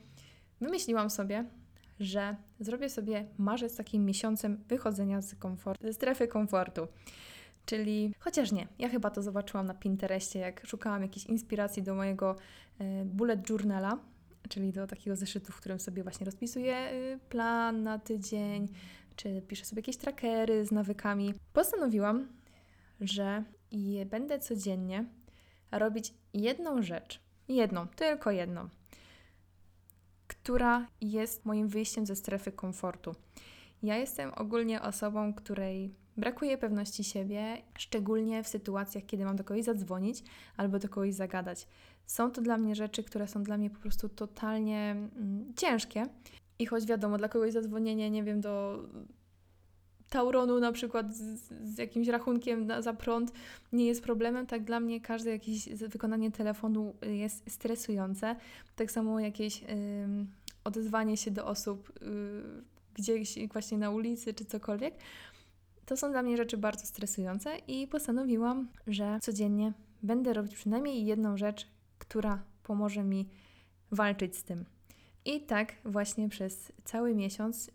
wymyśliłam 0.61 1.11
sobie, 1.11 1.45
że 2.01 2.37
zrobię 2.61 2.91
sobie 2.91 3.27
marzec 3.39 3.77
takim 3.77 4.05
miesiącem 4.05 4.65
wychodzenia 4.69 5.23
z 5.23 5.35
komfort, 5.35 5.83
ze 5.83 5.93
strefy 5.93 6.29
komfortu. 6.29 6.89
Czyli, 7.67 8.15
chociaż 8.19 8.53
nie, 8.53 8.67
ja 8.79 8.89
chyba 8.89 9.11
to 9.11 9.23
zobaczyłam 9.23 9.67
na 9.67 9.75
Pinterestie, 9.75 10.39
jak 10.39 10.67
szukałam 10.67 11.03
jakiejś 11.03 11.27
inspiracji 11.27 11.83
do 11.83 11.95
mojego 11.95 12.37
e, 12.79 13.05
bullet 13.05 13.51
journala, 13.51 13.99
czyli 14.49 14.73
do 14.73 14.87
takiego 14.87 15.17
zeszytu, 15.17 15.53
w 15.53 15.57
którym 15.57 15.81
sobie 15.81 16.03
właśnie 16.03 16.25
rozpisuję 16.25 16.93
y, 16.93 17.19
plan 17.29 17.83
na 17.83 17.99
tydzień, 17.99 18.69
czy 19.19 19.43
piszę 19.43 19.65
sobie 19.65 19.81
jakieś 19.81 19.97
trackery 19.97 20.67
z 20.67 20.73
nawykami. 20.73 21.35
Postanowiłam, 21.53 22.29
że 23.01 23.45
będę 24.07 24.39
codziennie 24.39 25.05
robić 25.73 26.15
jedną 26.35 26.83
rzecz, 26.83 27.21
jedną, 27.49 27.89
tylko 27.89 28.31
jedną, 28.31 28.69
która 30.27 30.87
jest 31.01 31.45
moim 31.45 31.69
wyjściem 31.69 32.07
ze 32.07 32.17
strefy 32.17 32.53
komfortu. 32.53 33.15
Ja 33.83 33.97
jestem 33.97 34.33
ogólnie 34.35 34.83
osobą, 34.83 35.35
której 35.35 35.95
brakuje 36.17 36.59
pewności 36.59 37.05
siebie, 37.05 37.63
szczególnie 37.79 38.43
w 38.43 38.49
sytuacjach, 38.49 39.07
kiedy 39.07 39.25
mam 39.25 39.37
do 39.37 39.45
kogoś 39.45 39.65
zadzwonić 39.65 40.23
albo 40.57 40.79
do 40.79 40.89
kogoś 40.89 41.15
zagadać. 41.15 41.67
Są 42.07 42.31
to 42.31 42.43
dla 42.43 42.57
mnie 42.59 42.75
rzeczy, 42.75 43.05
które 43.05 43.29
są 43.29 43.43
dla 43.43 43.59
mnie 43.59 43.71
po 43.71 43.79
prostu 43.79 44.09
totalnie 44.09 44.91
mm, 44.91 45.55
ciężkie. 45.57 46.07
I 46.59 46.67
choć 46.67 46.87
wiadomo, 46.87 47.19
dla 47.19 47.29
kogoś 47.29 47.53
zadzwonienie, 47.53 48.11
nie 48.11 48.25
wiem, 48.25 48.41
do 48.41 48.83
Tauronu 50.09 50.61
na 50.61 50.73
przykład 50.73 51.15
z, 51.15 51.21
z 51.75 51.79
jakimś 51.79 52.09
rachunkiem 52.09 52.67
na, 52.67 52.83
za 52.83 52.93
prąd 52.93 53.33
nie 53.73 53.87
jest 53.87 54.03
problemem, 54.03 54.47
tak 54.47 54.65
dla 54.65 54.81
mnie 54.81 55.01
każde 55.01 55.31
jakieś 55.31 55.69
wykonanie 55.69 56.33
telefonu 56.33 56.95
jest 57.03 57.51
stresujące. 57.51 58.37
Tak 58.77 58.91
samo 58.91 59.21
jakieś 59.21 59.65
odezwanie 60.65 61.17
się 61.17 61.31
do 61.31 61.47
osób 61.47 61.93
y, 62.03 62.63
gdzieś 62.95 63.49
właśnie 63.53 63.79
na 63.79 63.91
ulicy 63.91 64.35
czy 64.35 64.45
cokolwiek. 64.45 64.95
To 65.87 65.97
są 65.97 66.11
dla 66.11 66.23
mnie 66.23 66.37
rzeczy 66.37 66.57
bardzo 66.57 66.87
stresujące 66.87 67.57
i 67.69 67.87
postanowiłam, 67.87 68.69
że 68.87 69.19
codziennie 69.23 69.73
będę 70.03 70.33
robić 70.33 70.55
przynajmniej 70.55 71.07
jedną 71.07 71.37
rzecz, 71.37 71.67
która 71.99 72.43
pomoże 72.63 73.05
mi 73.05 73.29
walczyć 73.91 74.37
z 74.37 74.45
tym. 74.45 74.65
I 75.25 75.41
tak 75.41 75.73
właśnie 75.85 76.29
przez 76.29 76.73
cały 76.85 77.15
miesiąc 77.15 77.71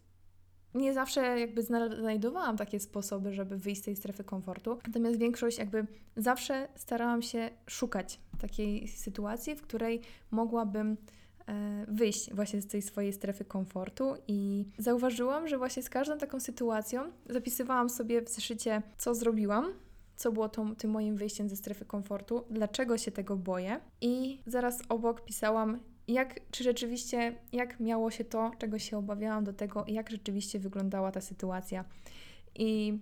nie 0.76 0.94
zawsze 0.94 1.40
jakby 1.40 1.64
znajdowałam 2.00 2.58
takie 2.58 2.80
sposoby, 2.80 3.34
żeby 3.34 3.58
wyjść 3.58 3.82
z 3.82 3.86
tej 3.86 3.96
strefy 3.96 4.24
komfortu. 4.24 4.78
Natomiast 4.88 5.20
większość 5.20 5.58
jakby 5.58 5.88
zawsze 6.18 6.68
starałam 6.76 7.22
się 7.22 7.50
szukać 7.68 8.20
takiej 8.40 8.88
sytuacji, 8.88 9.56
w 9.56 9.62
której 9.62 10.02
mogłabym 10.32 10.98
e, 11.48 11.86
wyjść 11.88 12.34
właśnie 12.34 12.62
z 12.62 12.68
tej 12.68 12.82
swojej 12.82 13.14
strefy 13.14 13.46
komfortu 13.46 14.14
i 14.28 14.66
zauważyłam, 14.78 15.48
że 15.48 15.58
właśnie 15.58 15.84
z 15.84 15.90
każdą 15.90 16.18
taką 16.18 16.40
sytuacją 16.40 17.12
zapisywałam 17.30 17.90
sobie 17.90 18.22
w 18.22 18.30
zeszycie, 18.30 18.82
co 18.98 19.16
zrobiłam, 19.16 19.74
co 20.16 20.32
było 20.32 20.50
tą, 20.50 20.76
tym 20.76 20.92
moim 20.92 21.16
wyjściem 21.16 21.50
ze 21.50 21.56
strefy 21.56 21.86
komfortu, 21.86 22.46
dlaczego 22.50 22.98
się 22.98 23.12
tego 23.12 23.36
boję 23.36 23.80
i 24.02 24.42
zaraz 24.46 24.82
obok 24.90 25.26
pisałam, 25.26 25.80
jak, 26.08 26.40
czy 26.52 26.64
rzeczywiście, 26.64 27.36
jak 27.52 27.80
miało 27.80 28.12
się 28.12 28.24
to, 28.24 28.52
czego 28.58 28.80
się 28.80 28.98
obawiałam, 28.98 29.44
do 29.44 29.54
tego, 29.54 29.86
jak 29.88 30.10
rzeczywiście 30.10 30.60
wyglądała 30.60 31.12
ta 31.12 31.22
sytuacja. 31.22 31.86
I 32.56 33.00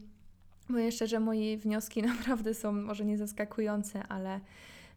mówię 0.69 0.91
szczerze, 0.91 1.19
moje 1.19 1.57
wnioski 1.57 2.01
naprawdę 2.17 2.53
są 2.53 2.71
może 2.71 3.05
nie 3.05 3.17
zaskakujące, 3.17 4.03
ale 4.07 4.39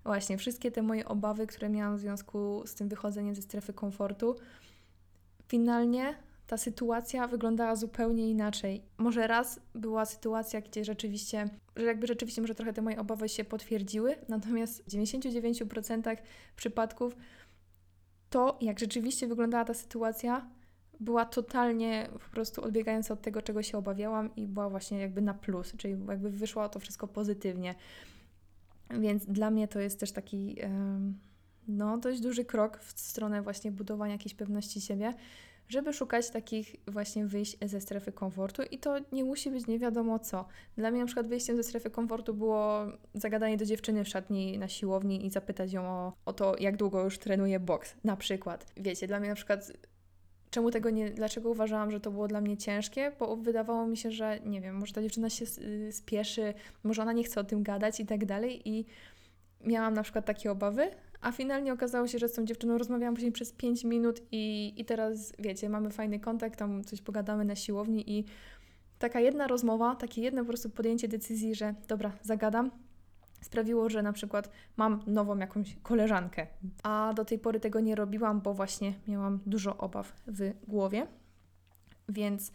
właśnie 0.04 0.38
wszystkie 0.38 0.70
te 0.70 0.82
moje 0.82 1.08
obawy, 1.08 1.46
które 1.46 1.68
miałam 1.68 1.96
w 1.96 2.00
związku 2.00 2.62
z 2.66 2.74
tym 2.74 2.88
wychodzeniem 2.88 3.34
ze 3.34 3.42
strefy 3.42 3.72
komfortu, 3.72 4.36
finalnie 5.48 6.14
ta 6.46 6.56
sytuacja 6.56 7.28
wyglądała 7.28 7.76
zupełnie 7.76 8.30
inaczej. 8.30 8.82
Może 8.98 9.26
raz 9.26 9.60
była 9.74 10.04
sytuacja, 10.04 10.60
gdzie 10.60 10.84
rzeczywiście, 10.84 11.48
że 11.76 11.84
jakby 11.84 12.06
rzeczywiście 12.06 12.40
może 12.40 12.54
trochę 12.54 12.72
te 12.72 12.82
moje 12.82 13.00
obawy 13.00 13.28
się 13.28 13.44
potwierdziły, 13.44 14.16
natomiast 14.28 14.84
w 14.84 14.88
99% 14.88 16.16
przypadków 16.56 17.16
to, 18.35 18.59
jak 18.61 18.81
rzeczywiście 18.81 19.27
wyglądała 19.27 19.64
ta 19.64 19.75
sytuacja, 19.75 20.47
była 21.01 21.25
totalnie 21.25 22.09
po 22.12 22.31
prostu 22.31 22.64
odbiegająca 22.64 23.14
od 23.14 23.23
tego, 23.23 23.42
czego 23.42 23.62
się 23.62 23.79
obawiałam 23.79 24.37
i 24.37 24.47
była 24.47 24.70
właśnie 24.70 24.99
jakby 24.99 25.23
na 25.23 25.35
plus, 25.35 25.73
czyli 25.77 25.97
jakby 26.09 26.31
wyszło 26.31 26.68
to 26.68 26.81
wszystko 26.81 27.09
pozytywnie. 27.09 27.75
Więc 28.90 29.27
dla 29.27 29.51
mnie 29.51 29.68
to 29.68 29.81
jest 29.81 30.01
też 30.01 30.12
taki 30.12 30.57
no, 31.68 31.99
dość 31.99 32.20
duży 32.20 32.44
krok 32.44 32.79
w 32.79 33.01
stronę 33.01 33.42
właśnie 33.42 33.73
budowania 33.73 34.12
jakiejś 34.12 34.35
pewności 34.35 34.81
siebie, 34.81 35.14
żeby 35.68 35.92
szukać 35.92 36.31
takich 36.31 36.77
właśnie 36.88 37.27
wyjść 37.27 37.57
ze 37.62 37.81
strefy 37.81 38.12
komfortu 38.12 38.62
i 38.70 38.79
to 38.79 38.96
nie 39.12 39.24
musi 39.24 39.50
być 39.50 39.66
nie 39.66 39.79
wiadomo 39.79 40.18
co. 40.18 40.46
Dla 40.77 40.90
mnie 40.90 41.00
na 41.00 41.07
przykład 41.07 41.27
wyjściem 41.27 41.57
ze 41.57 41.62
strefy 41.62 41.90
komfortu 41.90 42.35
było 42.35 42.87
zagadanie 43.14 43.57
do 43.57 43.64
dziewczyny 43.64 44.05
w 44.05 44.09
szatni 44.09 44.59
na 44.59 44.68
siłowni 44.68 45.27
i 45.27 45.31
zapytać 45.31 45.72
ją 45.72 45.83
o, 45.83 46.12
o 46.24 46.33
to, 46.33 46.57
jak 46.59 46.77
długo 46.77 47.05
już 47.05 47.18
trenuje 47.18 47.61
boks, 47.61 47.96
na 48.05 48.16
przykład. 48.16 48.72
Wiecie, 48.77 49.07
dla 49.07 49.20
mnie 49.20 49.29
na 49.29 49.35
przykład 49.35 49.72
czemu 50.50 50.70
tego 50.70 50.90
nie, 50.90 51.11
dlaczego 51.11 51.50
uważałam, 51.50 51.90
że 51.90 52.00
to 52.00 52.11
było 52.11 52.29
dla 52.29 52.40
mnie 52.40 52.57
ciężkie, 52.57 53.12
bo 53.18 53.37
wydawało 53.37 53.87
mi 53.87 53.96
się, 53.96 54.11
że 54.11 54.40
nie 54.40 54.61
wiem, 54.61 54.77
może 54.77 54.92
ta 54.92 55.03
dziewczyna 55.03 55.31
się 55.31 55.44
spieszy, 55.90 56.55
może 56.85 57.03
ona 57.03 57.12
nie 57.12 57.24
chce 57.24 57.40
o 57.40 57.44
tym 57.44 57.62
gadać 57.62 58.00
i 58.00 58.07
tak 58.07 58.24
dalej 58.24 58.68
i 58.68 58.85
miałam 59.64 59.94
na 59.94 60.03
przykład 60.03 60.27
takie 60.27 60.50
obawy, 60.50 60.90
a 61.24 61.32
finalnie 61.32 61.72
okazało 61.72 62.06
się, 62.06 62.18
że 62.18 62.28
z 62.28 62.32
tą 62.32 62.44
dziewczyną 62.44 62.78
rozmawiałam 62.78 63.14
później 63.14 63.32
przez 63.32 63.52
5 63.52 63.84
minut 63.84 64.20
i, 64.32 64.74
i 64.76 64.84
teraz, 64.84 65.32
wiecie, 65.38 65.68
mamy 65.68 65.90
fajny 65.90 66.20
kontakt, 66.20 66.58
tam 66.58 66.84
coś 66.84 67.02
pogadamy 67.02 67.44
na 67.44 67.56
siłowni 67.56 68.18
i 68.18 68.24
taka 68.98 69.20
jedna 69.20 69.46
rozmowa, 69.46 69.94
takie 69.94 70.22
jedno 70.22 70.42
po 70.42 70.48
prostu 70.48 70.70
podjęcie 70.70 71.08
decyzji, 71.08 71.54
że 71.54 71.74
dobra, 71.88 72.12
zagadam, 72.22 72.70
sprawiło, 73.40 73.90
że 73.90 74.02
na 74.02 74.12
przykład 74.12 74.50
mam 74.76 75.02
nową 75.06 75.38
jakąś 75.38 75.76
koleżankę. 75.82 76.46
A 76.82 77.12
do 77.16 77.24
tej 77.24 77.38
pory 77.38 77.60
tego 77.60 77.80
nie 77.80 77.94
robiłam, 77.94 78.40
bo 78.40 78.54
właśnie 78.54 78.92
miałam 79.08 79.40
dużo 79.46 79.76
obaw 79.76 80.12
w 80.26 80.52
głowie. 80.68 81.06
Więc 82.08 82.52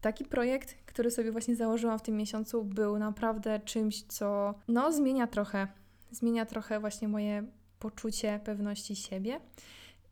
taki 0.00 0.24
projekt, 0.24 0.76
który 0.86 1.10
sobie 1.10 1.32
właśnie 1.32 1.56
założyłam 1.56 1.98
w 1.98 2.02
tym 2.02 2.16
miesiącu, 2.16 2.64
był 2.64 2.98
naprawdę 2.98 3.60
czymś, 3.60 4.02
co 4.02 4.54
no 4.68 4.92
zmienia 4.92 5.26
trochę, 5.26 5.68
zmienia 6.10 6.46
trochę 6.46 6.80
właśnie 6.80 7.08
moje 7.08 7.44
poczucie 7.78 8.40
pewności 8.44 8.96
siebie. 8.96 9.40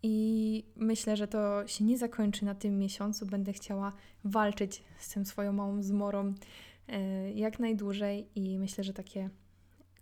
I 0.02 0.64
myślę, 0.76 1.16
że 1.16 1.28
to 1.28 1.66
się 1.66 1.84
nie 1.84 1.98
zakończy 1.98 2.44
na 2.44 2.54
tym 2.54 2.78
miesiącu. 2.78 3.26
Będę 3.26 3.52
chciała 3.52 3.92
walczyć 4.24 4.82
z 4.98 5.08
tym 5.08 5.24
swoją 5.26 5.52
małą 5.52 5.82
zmorą 5.82 6.34
e, 6.88 7.32
jak 7.32 7.58
najdłużej 7.58 8.28
i 8.34 8.58
myślę, 8.58 8.84
że 8.84 8.92
takie 8.92 9.30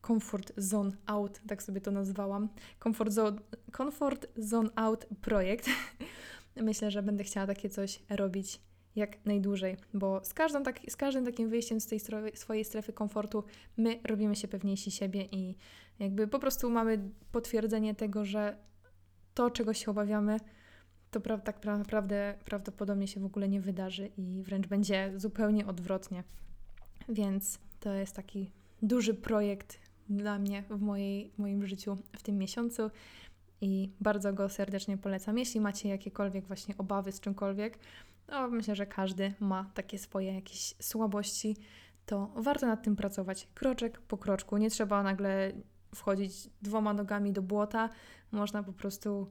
comfort 0.06 0.52
zone 0.56 0.90
out, 1.06 1.40
tak 1.48 1.62
sobie 1.62 1.80
to 1.80 1.90
nazwałam, 1.90 2.48
comfort 2.82 3.12
zone, 3.12 3.38
comfort 3.76 4.26
zone 4.36 4.70
out 4.76 5.06
projekt. 5.20 5.68
myślę, 6.56 6.90
że 6.90 7.02
będę 7.02 7.24
chciała 7.24 7.46
takie 7.46 7.70
coś 7.70 8.00
robić 8.10 8.60
jak 8.96 9.24
najdłużej, 9.26 9.76
bo 9.94 10.24
z, 10.24 10.34
każdą 10.34 10.62
tak, 10.62 10.80
z 10.88 10.96
każdym 10.96 11.24
takim 11.24 11.48
wyjściem 11.48 11.80
z 11.80 11.86
tej 11.86 12.00
swojej 12.34 12.64
strefy 12.64 12.92
komfortu 12.92 13.44
my 13.76 14.00
robimy 14.04 14.36
się 14.36 14.48
pewniejsi 14.48 14.90
siebie 14.90 15.28
i 15.32 15.56
jakby 15.98 16.28
po 16.28 16.38
prostu 16.38 16.70
mamy 16.70 17.10
potwierdzenie 17.32 17.94
tego, 17.94 18.24
że 18.24 18.56
to, 19.34 19.50
czego 19.50 19.74
się 19.74 19.90
obawiamy, 19.90 20.36
to 21.10 21.20
pra 21.20 21.38
tak 21.38 21.64
naprawdę 21.64 22.34
prawdopodobnie 22.44 23.08
się 23.08 23.20
w 23.20 23.24
ogóle 23.24 23.48
nie 23.48 23.60
wydarzy 23.60 24.10
i 24.16 24.42
wręcz 24.42 24.66
będzie 24.66 25.12
zupełnie 25.16 25.66
odwrotnie. 25.66 26.24
Więc 27.08 27.58
to 27.80 27.92
jest 27.92 28.16
taki 28.16 28.50
duży 28.82 29.14
projekt 29.14 29.78
dla 30.08 30.38
mnie 30.38 30.62
w, 30.70 30.80
mojej, 30.80 31.30
w 31.30 31.38
moim 31.38 31.66
życiu 31.66 31.98
w 32.16 32.22
tym 32.22 32.38
miesiącu 32.38 32.90
i 33.60 33.90
bardzo 34.00 34.32
go 34.32 34.48
serdecznie 34.48 34.98
polecam. 34.98 35.38
Jeśli 35.38 35.60
macie 35.60 35.88
jakiekolwiek 35.88 36.46
właśnie 36.46 36.74
obawy 36.78 37.12
z 37.12 37.20
czymkolwiek, 37.20 37.78
no 38.28 38.48
myślę, 38.48 38.74
że 38.74 38.86
każdy 38.86 39.34
ma 39.40 39.70
takie 39.74 39.98
swoje 39.98 40.34
jakieś 40.34 40.74
słabości, 40.80 41.56
to 42.06 42.30
warto 42.36 42.66
nad 42.66 42.82
tym 42.82 42.96
pracować 42.96 43.48
kroczek 43.54 44.00
po 44.00 44.18
kroczku. 44.18 44.56
Nie 44.56 44.70
trzeba 44.70 45.02
nagle 45.02 45.52
wchodzić 45.94 46.48
dwoma 46.62 46.94
nogami 46.94 47.32
do 47.32 47.42
błota. 47.42 47.90
Można 48.32 48.62
po 48.62 48.72
prostu 48.72 49.30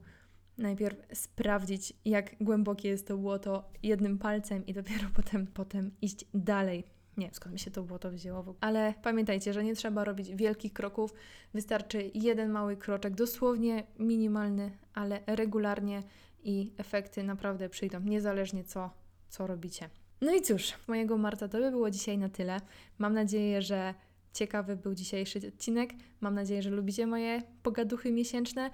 najpierw 0.58 0.98
sprawdzić, 1.12 1.92
jak 2.04 2.36
głębokie 2.40 2.88
jest 2.88 3.08
to 3.08 3.18
błoto 3.18 3.64
jednym 3.82 4.18
palcem 4.18 4.66
i 4.66 4.72
dopiero 4.72 5.08
potem, 5.16 5.46
potem 5.46 5.90
iść 6.02 6.24
dalej. 6.34 6.84
Nie 7.16 7.30
skąd 7.32 7.52
mi 7.52 7.58
się 7.58 7.70
to 7.70 7.82
błoto 7.82 8.10
wzięło. 8.10 8.54
Ale 8.60 8.94
pamiętajcie, 9.02 9.52
że 9.52 9.64
nie 9.64 9.74
trzeba 9.74 10.04
robić 10.04 10.34
wielkich 10.34 10.72
kroków. 10.72 11.14
Wystarczy 11.54 12.10
jeden 12.14 12.50
mały 12.50 12.76
kroczek, 12.76 13.14
dosłownie 13.14 13.86
minimalny, 13.98 14.78
ale 14.94 15.20
regularnie 15.26 16.02
i 16.44 16.72
efekty 16.76 17.22
naprawdę 17.22 17.68
przyjdą, 17.68 18.00
niezależnie 18.00 18.64
co, 18.64 18.90
co 19.28 19.46
robicie. 19.46 19.90
No 20.20 20.34
i 20.34 20.42
cóż, 20.42 20.72
mojego 20.88 21.18
marca 21.18 21.48
to 21.48 21.58
by 21.58 21.70
było 21.70 21.90
dzisiaj 21.90 22.18
na 22.18 22.28
tyle. 22.28 22.60
Mam 22.98 23.14
nadzieję, 23.14 23.62
że 23.62 23.94
ciekawy 24.32 24.76
był 24.76 24.94
dzisiejszy 24.94 25.48
odcinek. 25.48 25.90
Mam 26.20 26.34
nadzieję, 26.34 26.62
że 26.62 26.70
lubicie 26.70 27.06
moje 27.06 27.42
pogaduchy 27.62 28.12
miesięczne. 28.12 28.70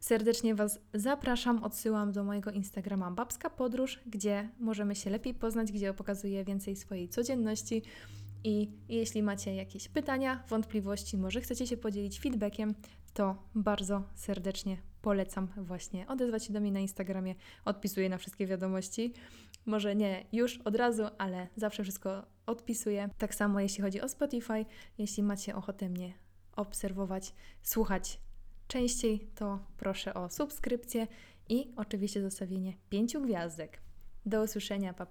Serdecznie 0.00 0.54
Was 0.54 0.80
zapraszam, 0.94 1.64
odsyłam 1.64 2.12
do 2.12 2.24
mojego 2.24 2.50
Instagrama 2.50 3.10
Babska 3.10 3.50
Podróż, 3.50 4.00
gdzie 4.06 4.48
możemy 4.58 4.94
się 4.94 5.10
lepiej 5.10 5.34
poznać, 5.34 5.72
gdzie 5.72 5.94
pokazuję 5.94 6.44
więcej 6.44 6.76
swojej 6.76 7.08
codzienności. 7.08 7.82
I 8.44 8.70
jeśli 8.88 9.22
macie 9.22 9.54
jakieś 9.54 9.88
pytania, 9.88 10.44
wątpliwości, 10.48 11.18
może 11.18 11.40
chcecie 11.40 11.66
się 11.66 11.76
podzielić 11.76 12.20
feedbackiem, 12.20 12.74
to 13.14 13.36
bardzo 13.54 14.02
serdecznie 14.14 14.91
polecam 15.02 15.48
właśnie 15.56 16.06
odezwać 16.06 16.44
się 16.44 16.52
do 16.52 16.60
mnie 16.60 16.72
na 16.72 16.80
Instagramie. 16.80 17.34
Odpisuję 17.64 18.08
na 18.08 18.18
wszystkie 18.18 18.46
wiadomości. 18.46 19.12
Może 19.66 19.96
nie 19.96 20.26
już 20.32 20.58
od 20.58 20.76
razu, 20.76 21.02
ale 21.18 21.48
zawsze 21.56 21.82
wszystko 21.82 22.26
odpisuję. 22.46 23.08
Tak 23.18 23.34
samo 23.34 23.60
jeśli 23.60 23.82
chodzi 23.82 24.00
o 24.00 24.08
Spotify, 24.08 24.64
jeśli 24.98 25.22
macie 25.22 25.56
ochotę 25.56 25.88
mnie 25.88 26.12
obserwować, 26.56 27.34
słuchać 27.62 28.20
częściej, 28.68 29.28
to 29.34 29.58
proszę 29.76 30.14
o 30.14 30.28
subskrypcję 30.28 31.06
i 31.48 31.72
oczywiście 31.76 32.22
zostawienie 32.22 32.72
pięciu 32.90 33.20
gwiazdek. 33.22 33.80
Do 34.26 34.42
usłyszenia, 34.42 34.92
papa. 34.94 35.10